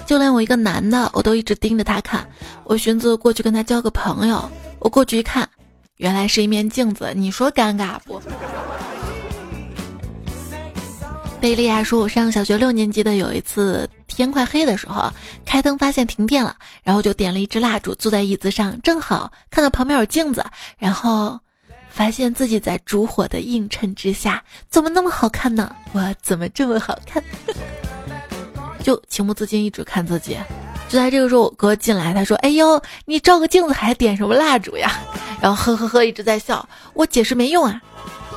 [0.06, 2.26] 就连我一个男的，我都一直盯着他看。
[2.64, 5.48] 我寻思过去跟他交个朋友，我过去一看，
[5.96, 7.12] 原来是一面镜子。
[7.14, 8.20] 你说尴尬不？
[11.42, 15.12] 贝利亚说：“我上小学六年级的有一次天快黑的时候，
[15.44, 20.46] 开灯发现停电了，然后就点了一支蜡烛，坐在椅子上，正好看到旁边有镜子，
[20.78, 21.36] 然后
[21.90, 25.74] 发现自己在烛火的映衬之下，怎么那么好看呢？
[25.90, 27.20] 我怎么这么好看？
[28.84, 30.38] 就情不自禁一直看自己。
[30.88, 34.92] 就在这个时候，我哥进来，他说：‘哎呦，你照个镜子还点什么蜡烛呀？’
[35.42, 36.68] 然后呵呵呵一直在笑。
[36.94, 37.82] 我解释没用啊，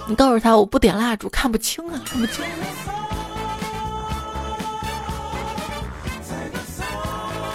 [0.07, 2.43] 你告诉他我不点蜡烛看不清啊，看不清。”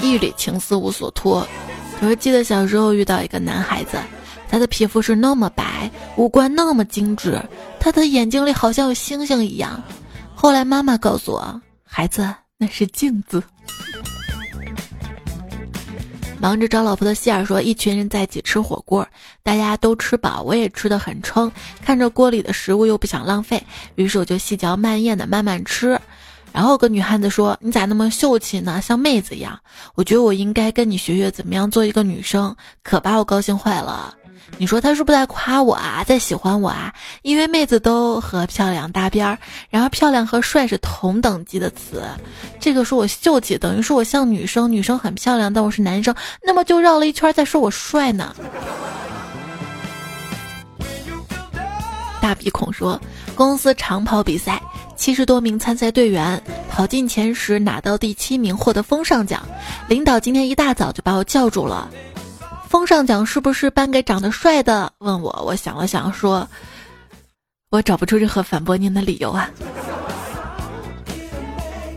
[0.00, 1.46] 一缕情丝无所托。
[2.00, 3.98] 可是记得小时候遇到一个男孩子，
[4.48, 7.38] 他的皮肤是那么白，五官那么精致，
[7.78, 9.82] 他的眼睛里好像有星星一样。
[10.34, 13.42] 后来妈妈告诉我，孩子那是镜子。
[16.40, 19.06] 忙着找老婆的希尔说，一群人在一起吃火锅，
[19.42, 21.52] 大家都吃饱，我也吃得很撑，
[21.84, 23.62] 看着锅里的食物又不想浪费，
[23.96, 26.00] 于是我就细嚼慢咽的慢慢吃。
[26.52, 28.80] 然后个女汉子说：“你咋那么秀气呢？
[28.80, 29.60] 像妹子一样。
[29.94, 34.14] 我觉得我应该跟你学学怎么样做一个女生，可把我高兴坏了。
[34.58, 36.92] 你说他是不是在夸我啊，在喜欢我啊？
[37.22, 39.38] 因为妹子都和漂亮搭边儿，
[39.70, 42.02] 然后漂亮和帅是同等级的词。
[42.58, 48.34] 这个说我秀气，等于说我像女生，女生很漂亮，但我是男生，那么就绕了一圈再说我帅呢。”
[52.20, 53.00] 大鼻孔说
[53.34, 54.60] ：“公司长跑比赛。”
[54.94, 56.38] 七十多名参赛队员
[56.70, 59.42] 跑进前十，拿到第七名，获得风尚奖。
[59.88, 61.90] 领导今天一大早就把我叫住了，
[62.70, 64.92] 风尚奖是不是颁给长得帅的？
[64.98, 66.48] 问我，我想了想，说
[67.68, 69.50] ：“我找不出任何反驳您的理由啊。”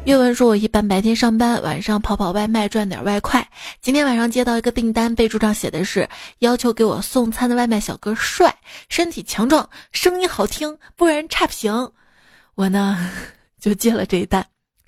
[0.05, 3.47] 岳文说：“我一般白天上班，晚上跑跑外卖赚点外快。
[3.81, 6.09] 今天晚上接到一个订单，备注上写的是
[6.39, 8.57] 要求给我送餐的外卖小哥帅、
[8.89, 11.91] 身体强壮、声音好听，不然差评。”
[12.55, 13.11] 我呢，
[13.61, 14.43] 就接了这一单。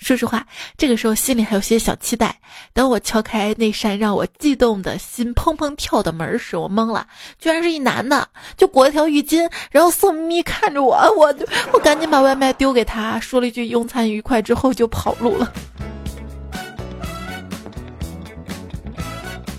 [0.05, 0.45] 说实话，
[0.77, 2.39] 这个时候心里还有些小期待。
[2.73, 7.07] 等我敲开那扇让我悸动的心砰砰跳的门时，我懵了，
[7.39, 10.95] 居然是一男的，就裹了条浴巾，然后色眯眯看着我。
[11.17, 15.51] 我就我赶紧把外卖丢给他，说了一句“用餐愉快”之后就跑路了。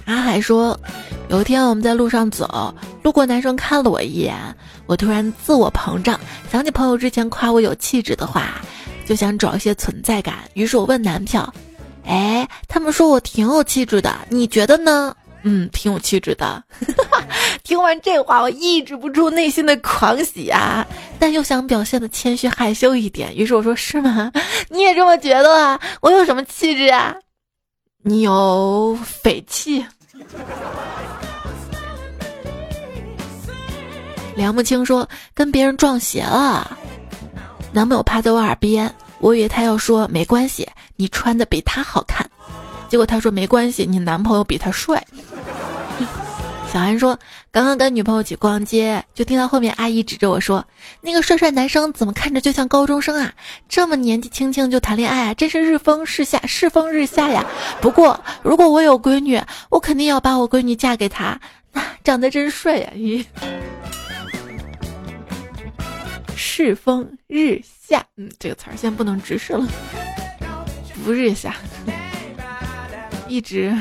[0.04, 0.78] 阿海说，
[1.28, 4.36] 有一天我们在路上走，路过男生看了我一眼。
[4.86, 6.20] 我突然自我膨胀，
[6.52, 8.60] 想起朋友之前夸我有气质的话，
[9.06, 10.38] 就想找一些存在感。
[10.54, 11.50] 于是我问男票
[12.04, 15.14] ：“哎，他们说我挺有气质的，你觉得呢
[15.48, 16.62] ？”“嗯，挺有气质的。
[17.62, 20.84] ”听完这话，我抑制不住内心的狂喜啊，
[21.18, 23.36] 但又想表现的谦虚害羞一点。
[23.36, 24.32] 于是我说：“是吗？
[24.68, 25.80] 你也这么觉得啊？
[26.00, 27.14] 我有什么气质啊？
[28.02, 29.86] 你有匪气。”
[34.34, 36.76] 梁木青说：“跟别人撞邪了，
[37.76, 42.26] 男朋友趴在我耳边，我以为他要说没关系，你穿的比他好看，
[42.88, 45.04] 结果他说没关系，你男朋友比他帅。”
[46.72, 47.18] 小安说
[47.52, 50.64] ：“刚刚跟女朋友一起逛街，就听到后面阿姨指着我说
[51.02, 53.30] ：‘那个帅帅男生怎么看着就像高中生啊？
[53.68, 57.44] 这么年纪轻轻就谈恋爱啊，真是日风日下，世风日下呀！’
[57.82, 61.38] 不过如果我有闺女，我肯定要把我闺女嫁给他，
[61.72, 62.90] 那长得真帅呀！
[62.94, 63.22] 咦。”
[66.36, 69.66] 世风日下，嗯，这个词儿现在不能直视了。
[71.04, 71.56] 不日下，
[73.26, 73.74] 一直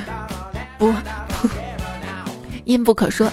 [0.78, 0.94] 不
[2.64, 3.30] 阴不可说。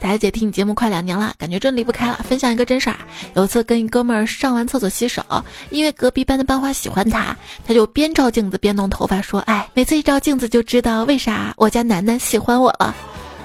[0.00, 2.20] 大姐听你节目快两年了，感觉真离不开了。
[2.28, 2.96] 分享一个真事儿，
[3.34, 5.22] 有次跟一哥们儿上完厕所洗手，
[5.70, 12.94] 因为隔壁班的班花喜欢他，他就边照镜子边弄头发，说：“哎，每次一照镜子就知道为啥我家楠楠喜欢我了。”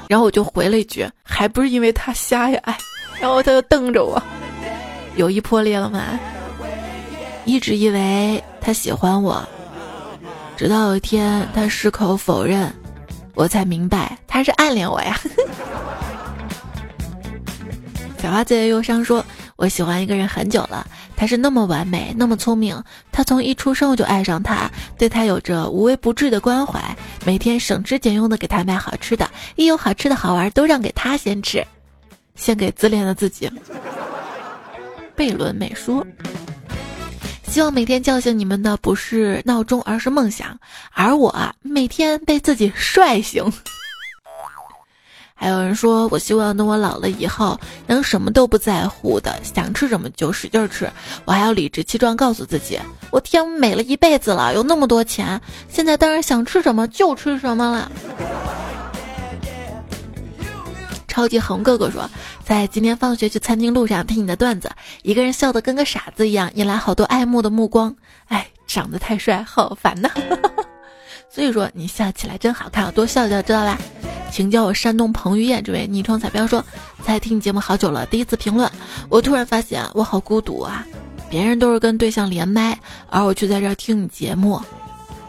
[0.09, 2.75] 然后我就回了一句：“还不是因为他瞎呀！”哎，
[3.19, 4.21] 然后他就瞪着我。
[5.17, 6.17] 友谊破裂了吗？
[7.43, 9.43] 一直以为他喜欢我，
[10.55, 12.71] 直到有一天他矢口否认，
[13.33, 15.19] 我才明白他是暗恋我呀。
[18.21, 19.25] 小花最忧伤说
[19.55, 22.83] ：“我喜欢一个人很久了，他是那么完美，那么聪明。
[23.11, 26.79] 他从一出生我就爱上他，对他有着无微不至的关怀，
[27.25, 31.65] 每天省吃俭用的给他买好吃的，一有好吃的好玩都让给他先吃，
[32.35, 33.49] 献给自恋的自己。”
[35.17, 36.05] 贝伦美说
[37.49, 40.57] ：“希望每天叫醒你们的不是闹钟，而是梦想。
[40.93, 43.43] 而我每天被自己帅醒。”
[45.33, 50.87] 还有人说：“我希望等我老了以后，能什么都不在乎的，想吃什么就使劲吃。
[51.25, 52.79] 我还要理直气壮告诉自己，
[53.11, 57.91] 我天美了一辈子了，有那么多钱，现在当然想吃什么就吃什么了。”
[61.17, 62.07] 超级红哥哥说，
[62.45, 64.69] 在今天放学去餐厅路上听你的段子，
[65.01, 67.95] 一个人笑得跟个傻子一样，引来好多爱慕的目光。
[68.27, 70.11] 哎，长得太帅，好烦呐！
[71.27, 73.79] 所以说你笑起来真好看，多笑笑知道吧。
[74.31, 75.63] 请叫我山东彭于晏。
[75.63, 76.63] 这位昵称彩票说，
[77.03, 78.71] 在听你节目好久了，第一次评论，
[79.09, 80.85] 我突然发现我好孤独啊！
[81.31, 84.61] 别人都是跟对象连麦，而我却在这儿听你节目。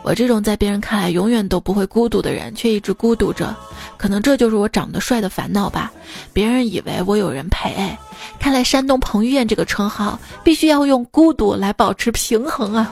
[0.08, 3.54] 我这种在别人看来永远都不会孤独的人，却一直孤独着。
[3.98, 5.92] 可能这就是我长得帅的烦恼吧。
[6.32, 7.94] 别人以为我有人陪，
[8.40, 12.90] 看来山东彭于晏这个称号必须要用孤独来保持平衡啊。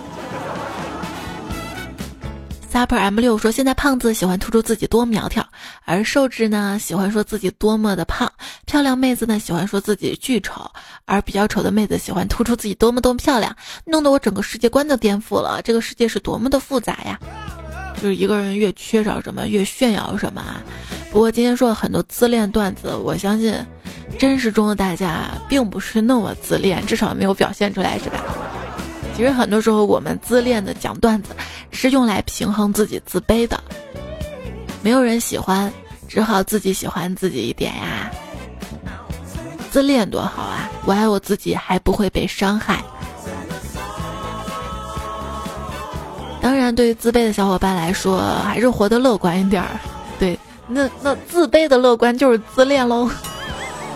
[2.76, 5.42] Super M 六说：“现在胖子喜欢突出自己多苗条，
[5.86, 8.30] 而瘦子呢喜欢说自己多么的胖。
[8.66, 10.70] 漂亮妹子呢喜欢说自己巨丑，
[11.06, 13.56] 而比较丑的妹子喜欢突出自己多么多么漂亮，
[13.86, 15.62] 弄得我整个世界观都颠覆了。
[15.64, 17.18] 这个世界是多么的复杂呀！
[17.94, 20.62] 就是一个人越缺少什么，越炫耀什么啊。
[21.10, 23.54] 不过今天说了很多自恋段子，我相信
[24.18, 28.22] 真实中的大家并不是那么自恋，至少没有表现出来，是吧？”
[29.16, 31.34] 其实很多时候，我们自恋的讲段子，
[31.70, 33.58] 是用来平衡自己自卑的。
[34.82, 35.72] 没有人喜欢，
[36.06, 38.10] 只好自己喜欢自己一点呀。
[39.70, 40.70] 自恋多好啊！
[40.84, 42.84] 我爱我自己，还不会被伤害。
[46.42, 49.80] 当然，对于自卑的小伙伴来说，还是活得乐观一点儿。
[50.18, 50.38] 对，
[50.68, 53.10] 那那自卑的乐观就是自恋喽。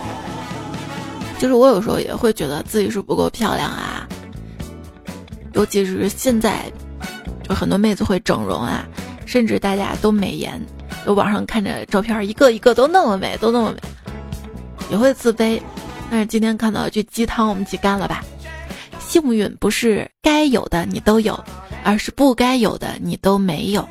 [1.37, 4.07] 就是我有时候也会觉得自己是不够漂亮啊。
[5.53, 6.63] 尤其是现在，
[7.47, 8.85] 就很多妹子会整容啊，
[9.25, 10.59] 甚至大家都美颜，
[11.05, 13.77] 就网上看着照片，一个一个都那么美，都那么美，
[14.89, 15.61] 也会自卑。
[16.09, 18.23] 但是今天看到一句鸡汤，我们挤干了吧？
[18.99, 21.37] 幸运不是该有的你都有，
[21.83, 23.87] 而是不该有的你都没有。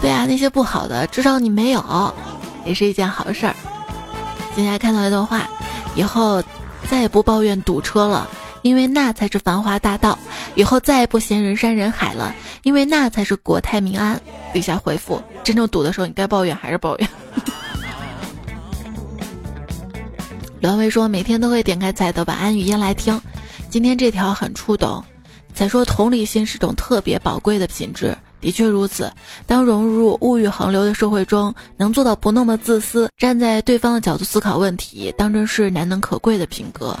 [0.00, 2.14] 对啊，那些不好的，至少你没有，
[2.64, 3.54] 也是一件好事儿。
[4.56, 5.46] 今天看到一段话，
[5.94, 6.42] 以后。
[6.92, 8.28] 再也不抱怨堵车了，
[8.60, 10.18] 因为那才是繁华大道。
[10.54, 12.34] 以后再也不嫌人山人海了，
[12.64, 14.20] 因为那才是国泰民安。
[14.52, 17.08] 底下回复：真正堵的时候，你该抱怨还是抱怨？
[20.60, 23.18] 栾维说：每天都会点开彩的晚安语音来听，
[23.70, 25.02] 今天这条很触动。
[25.54, 28.14] 才说同理心是种特别宝贵的品质。
[28.42, 29.10] 的确如此，
[29.46, 36.94] 当融入物欲横流的社会中，能做到不那么自私，站在对方的角度思考问题，当真是难能可贵的品格。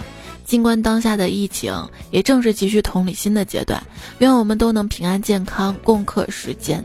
[0.44, 1.74] 尽管当下的疫情
[2.10, 3.82] 也正是急需同理心的阶段，
[4.18, 6.84] 愿我们都能平安健康，共克时艰。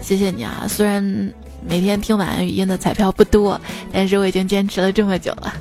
[0.00, 0.66] 谢谢你啊！
[0.68, 1.02] 虽然
[1.66, 3.60] 每天听晚安语音的彩票不多，
[3.92, 5.54] 但是我已经坚持了这么久了。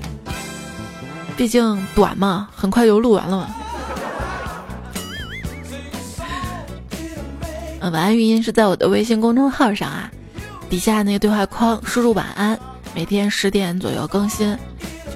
[1.38, 3.56] 毕竟短嘛，很快就录完了嘛。
[7.90, 10.12] 晚安语音是在我的微信公众号上啊，
[10.70, 12.58] 底下那个对话框输入晚安，
[12.94, 14.56] 每天十点左右更新，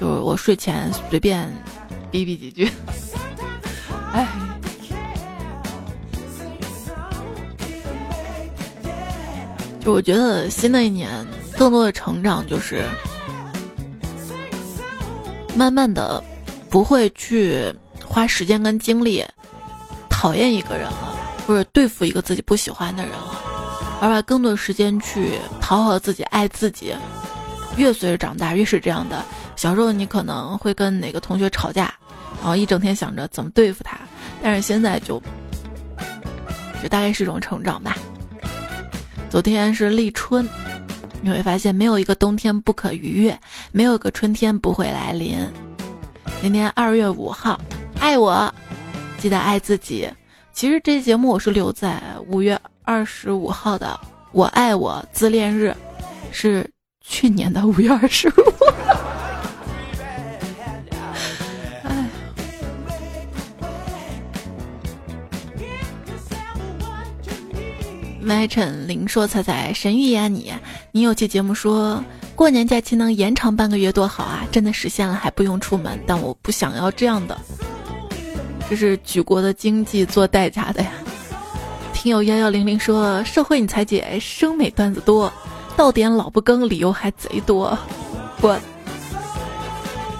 [0.00, 1.48] 是我睡前随便
[2.10, 2.68] 逼逼几句。
[4.12, 4.26] 哎，
[9.80, 11.08] 就我觉得新的一年
[11.56, 12.84] 更多的成长就是
[15.54, 16.22] 慢慢的
[16.68, 17.72] 不会去
[18.04, 19.24] 花时间跟精力
[20.10, 21.05] 讨厌一个人了。
[21.46, 23.40] 或者对付一个自己不喜欢的人了，
[24.00, 26.92] 而把更多的时间去讨好自己、爱自己。
[27.76, 29.22] 越随着长大，越是这样的。
[29.54, 31.92] 小时候你可能会跟哪个同学吵架，
[32.40, 33.98] 然后一整天想着怎么对付他，
[34.42, 35.22] 但是现在就，
[36.82, 37.96] 就大概是一种成长吧。
[39.28, 40.48] 昨天是立春，
[41.20, 43.38] 你会发现没有一个冬天不可逾越，
[43.72, 45.38] 没有一个春天不会来临。
[46.42, 47.60] 今天二月五号，
[48.00, 48.52] 爱我，
[49.18, 50.08] 记得爱自己。
[50.56, 54.00] 其实这节目我是留在五月二十五号的，
[54.32, 55.76] 我爱我自恋日，
[56.32, 56.66] 是
[57.06, 58.32] 去年的五月二十五。
[61.84, 62.08] 哎，
[68.18, 70.54] 麦晨林说：“彩彩神预言你，
[70.90, 72.02] 你有期节目说
[72.34, 74.48] 过年假期能延长半个月多好啊！
[74.50, 77.38] 真的实现了，还不用出门，但我不想要这样的。”
[78.68, 80.90] 这是举国的经济做代价的呀！
[81.94, 85.32] 听友幺幺零零说，社会你才姐生美段子多，
[85.76, 87.78] 到点老不更，理由还贼多，
[88.40, 88.58] 我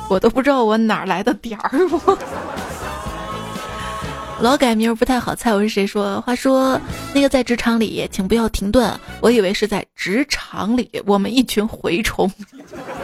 [0.08, 2.18] 我都不知道我哪来的点儿我。
[4.40, 6.20] 老改名不太好猜，我是谁说？
[6.20, 6.80] 话说
[7.12, 8.88] 那个在职场里，请不要停顿，
[9.20, 12.30] 我以为是在职场里，我们一群蛔虫。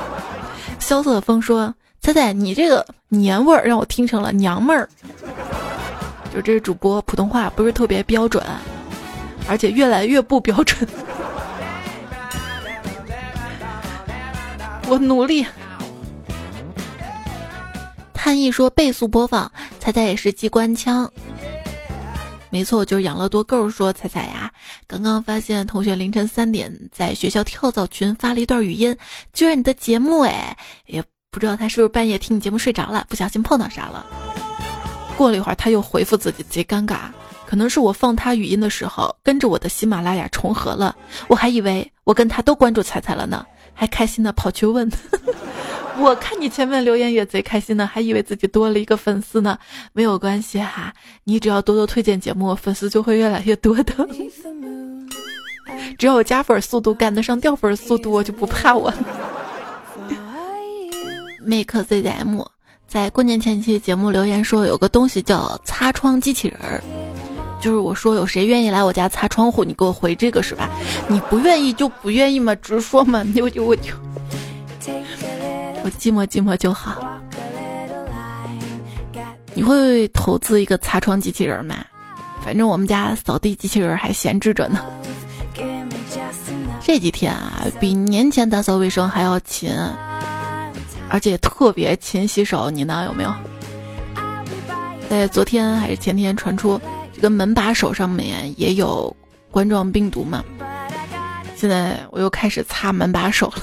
[0.78, 1.74] 萧瑟风说。
[2.02, 4.88] 猜猜你这个年味儿让我听成了娘们儿。
[6.34, 8.44] 就这主播普通话不是特别标准，
[9.48, 10.88] 而且越来越不标准。
[14.88, 15.46] 我努力。
[18.12, 21.10] 探一说倍速播放，猜猜也是机关枪。
[22.50, 24.50] 没错，就是养乐多够说彩彩呀、
[24.86, 28.96] 刚刚发现同学凌晨三点在学校跳蚤群发了一段语音，
[29.32, 31.02] 就是你的节目哎，也
[31.32, 34.04] 不知道他是不是半夜听你节目睡着了，不小心碰到啥了。
[35.16, 36.98] 过了一会儿他又回复自己，贼尴尬，
[37.46, 40.94] 可能是我放他语音的时候跟着我的喜马拉雅重合了，
[41.28, 44.90] 我还以为我跟他都关注彩彩了呢，还开心的跑去问。
[45.98, 49.58] 我看你前面留言也贼开心呢，还以为自己多了一个粉丝呢。
[49.94, 50.92] 没有关系哈，
[51.24, 54.06] 你只要多多推荐节目，粉丝就会越来越多的。
[55.96, 58.92] 只要我加粉速度赶得上掉粉速度，我就不怕我。
[61.44, 62.46] Make ZM
[62.86, 66.82] 在过年前期节目留言说有个东西叫擦窗机器人儿，
[67.60, 70.68] 就是我说有谁愿意来我家擦窗户，你给我回这个是吧？
[71.08, 73.92] 你不愿意就不愿意嘛，直说嘛，我就我就。
[75.84, 77.20] 我寂寞寂寞就好。
[79.54, 81.76] 你会投资一个擦窗机器人吗？
[82.44, 84.80] 反正我们家扫地机器人还闲置着呢。
[86.80, 89.70] 这几天啊，比年前打扫卫生还要勤，
[91.12, 92.70] 而且特别勤洗手。
[92.70, 93.04] 你呢？
[93.06, 93.32] 有没有？
[95.10, 96.80] 在昨天还是前天传出
[97.12, 99.14] 这个门把手上面也有
[99.50, 100.42] 冠状病毒嘛？
[101.54, 103.62] 现在我又开始擦门把手了。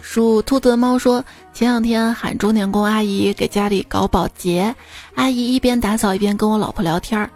[0.00, 1.22] 属兔子的猫说
[1.52, 4.74] ：“前两天喊钟点工阿姨给家里搞保洁，
[5.16, 7.28] 阿姨一边打扫一边跟我老婆聊天儿。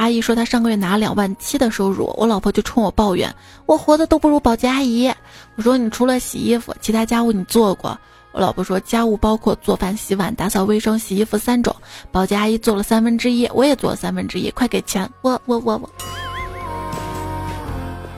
[0.00, 3.30] 阿姨说她上个月拿两万七的收入，我老婆就冲我抱怨：
[3.66, 5.12] 我活的都不如保洁阿姨。
[5.56, 7.98] 我说你除了洗衣服，其他家务你做过？
[8.32, 11.76] 我老婆说家务包括做饭、洗碗、打扫卫生、洗衣服三种，
[12.10, 15.06] 保洁阿姨做了三分之一，我也做了三分之一，快给钱！
[15.20, 15.90] 我我我我。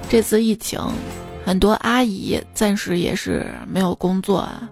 [0.08, 0.78] 这次疫情。”
[1.44, 4.70] 很多阿姨暂时也是没有工作啊。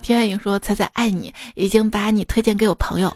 [0.00, 3.12] 天爱影说：“彩彩爱你，已经把你推荐给我朋友，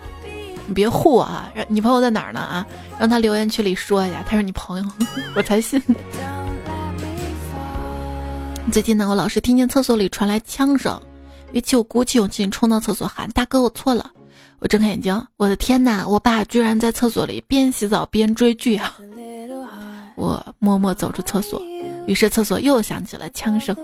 [0.67, 1.53] 你别护我啊！
[1.69, 2.67] 你朋友在哪儿呢啊？
[2.99, 4.85] 让他留言区里说一下，他是你朋友，
[5.37, 5.83] 我才信。”
[8.73, 11.01] 最近呢，我老是听见厕所里传来枪声，
[11.53, 14.11] 于是我鼓起勇气冲到厕所喊：“大哥，我错了！”
[14.61, 16.09] 我睁开眼睛，我的天哪！
[16.09, 18.97] 我爸居然在厕所里边洗澡边追剧啊！
[20.17, 21.61] 我默默走出厕所，
[22.07, 23.77] 于是厕所又响起了枪声。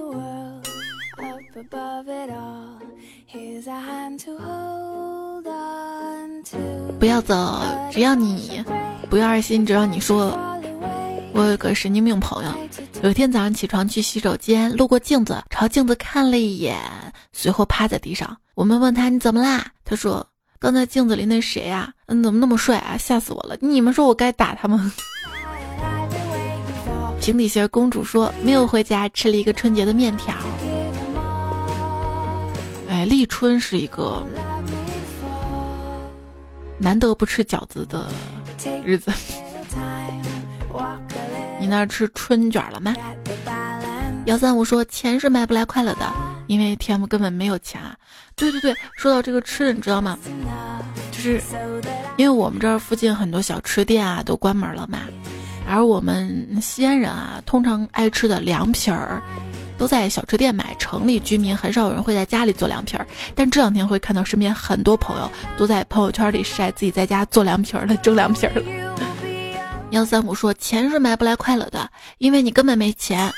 [6.98, 7.60] 不要走，
[7.90, 8.64] 只要你
[9.08, 10.38] 不要二心，只要你说。
[11.32, 12.50] 我有个神经病朋友，
[13.02, 16.76] 有一天早上起床去洗手间，路过镜子，朝镜子看了一眼，
[17.32, 18.36] 随后趴在地上。
[18.54, 19.64] 我们问他你怎么啦？
[19.84, 20.26] 他说
[20.58, 21.92] 刚才镜子里那谁呀？
[22.06, 22.96] 嗯，怎么那么帅啊？
[22.98, 23.56] 吓死我了！
[23.60, 24.92] 你们说我该打他吗？
[27.22, 30.34] 平底鞋公主说：“没有回家，吃了一个春节的面条。”
[32.90, 34.26] 哎，立春是一个
[36.80, 38.08] 难得不吃饺子的
[38.84, 39.12] 日子。
[41.60, 42.94] 你那儿吃春卷了吗？
[44.26, 46.10] 幺三五说：“钱是买不来快乐的，
[46.46, 47.94] 因为 TM 根本没有钱啊。”
[48.34, 50.18] 对对对，说到这个吃的，你知道吗？
[51.10, 51.40] 就是
[52.16, 55.00] 因为我们这儿附近很多小吃店啊都关门了嘛。
[55.68, 59.22] 而我们西安人啊，通常爱吃的凉皮儿，
[59.80, 60.76] 都在小吃店买。
[60.78, 68.62] 城里居民很少有人会在家里做凉皮儿，但这两天会看到身边很多朋友都在朋友圈里晒自己在家做凉皮儿了、蒸凉皮儿了。
[69.92, 73.32] 幺三五说：“钱是买不来快乐的，因为你根本没钱。”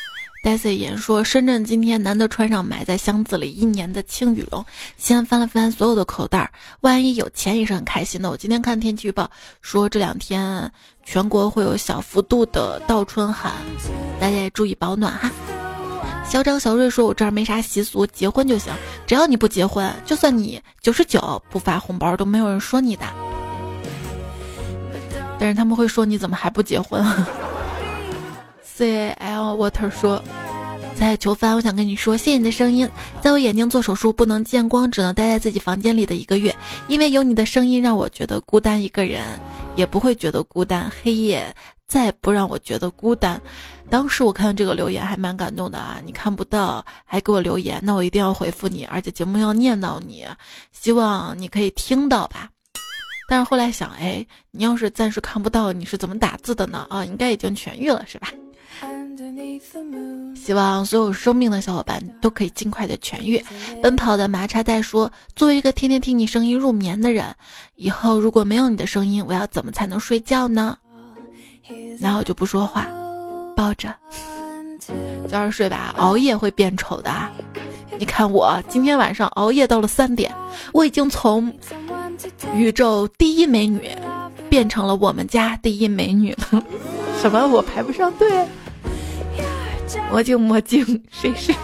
[0.44, 4.64] Daisy 言说：“深圳今天难得穿上埋在箱子里一年的轻羽绒。”
[4.98, 8.28] 先翻了翻所有的口袋，万一有钱也是很开心的。
[8.28, 9.30] 我今天看天气预报
[9.60, 10.70] 说这两天
[11.04, 13.52] 全国会有小幅度的倒春寒，
[14.20, 15.30] 大家也注意保暖哈。
[16.24, 18.72] 小张小瑞说：“我这儿没啥习俗，结婚就行，
[19.06, 23.04] 只要你不结婚，就算你九十九不发红包都没有人说你的。
[25.38, 27.04] 但是他们会说你怎么还不结婚？”
[28.64, 30.22] C L Water 说
[30.96, 32.88] ：“在求翻，我想跟你说，谢谢你的声音。
[33.20, 36.54] 在我眼睛做手术不能见光，只能待在自己房间里的一个月，
[36.88, 39.22] 因为有你的声音，让我觉得孤单一个人，
[39.76, 40.90] 也不会觉得孤单。
[41.02, 41.54] 黑夜
[41.86, 43.38] 再不让我觉得孤单。
[43.92, 46.00] 当时我看到这个留言还蛮感动的啊！
[46.02, 50.24] 你看不到还给我留言，那我一定要回复你，而且节目要念到你，
[50.72, 52.48] 希望你可以听到吧。
[53.28, 56.86] 但是后来想，哎，你要是暂时看不到，你是怎么打字的呢？
[56.88, 58.28] 啊，应该已经痊愈了，是吧？”
[60.34, 63.44] 希望所有生病的小伙伴都可以尽快的痊愈。
[63.82, 67.26] 奔跑的麻叉袋说：“作为一个天天听你声音入眠的人，
[67.74, 70.78] 以后如果没有你的声音，我要怎么才能睡觉呢？”
[72.00, 72.88] 然后就不说话，
[73.54, 73.94] 抱着，
[75.28, 75.94] 早点睡吧。
[75.98, 77.10] 熬夜会变丑的。
[77.98, 80.32] 你看我今天晚上熬夜到了三点，
[80.72, 81.52] 我已经从
[82.54, 83.90] 宇宙第一美女
[84.48, 86.64] 变成了我们家第一美女了。
[87.20, 87.46] 什么？
[87.46, 88.46] 我排不上队？
[90.10, 91.54] 魔镜魔镜，谁是？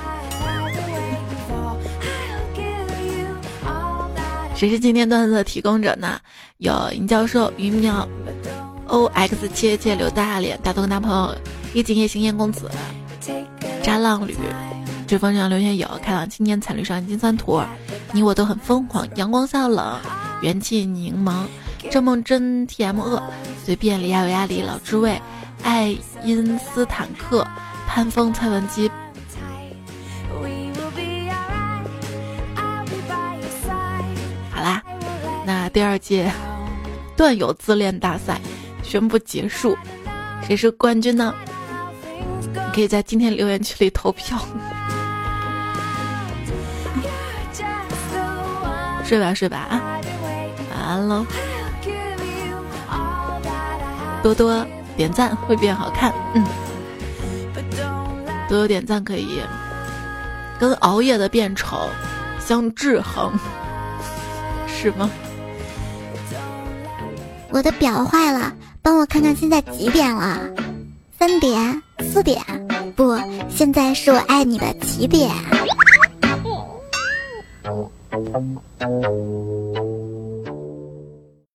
[4.54, 6.20] 谁是今天段子的提供者呢？
[6.58, 8.06] 有尹教授、于淼、
[8.86, 11.34] O X 切切、刘大脸、大东男朋友、
[11.78, 12.68] 叶景叶、星夜公子、
[13.84, 14.36] 渣浪旅、
[15.06, 17.62] 追风上刘天友、开朗青年、彩绿上金三图、
[18.10, 19.96] 你我都很疯狂、阳光下冷、
[20.42, 21.46] 元气柠檬、
[21.88, 23.22] 郑梦真、T M 恶、
[23.64, 25.22] 随便李亚有亚里、老知味、
[25.62, 27.46] 爱因斯坦克、
[27.86, 28.90] 潘峰、蔡文姬。
[34.50, 34.82] 好啦
[35.46, 36.28] 那第二届
[37.16, 38.40] 段友自恋大赛
[38.82, 39.78] 宣布结束，
[40.44, 41.32] 谁是冠军呢？
[42.52, 44.38] 你可以在今天留言区里投票。
[49.04, 49.80] 睡吧睡吧啊，
[50.70, 51.24] 晚安喽！
[54.22, 56.44] 多多点赞会变好看，嗯，
[58.48, 59.40] 多多点赞可以
[60.58, 61.88] 跟熬夜的变丑
[62.38, 63.32] 相制衡，
[64.66, 65.08] 是吗？
[67.50, 70.38] 我的表坏了，帮我看看现在几点了？
[71.18, 72.40] 三点、四点？
[72.94, 73.18] 不，
[73.50, 75.28] 现在是我爱你的起点。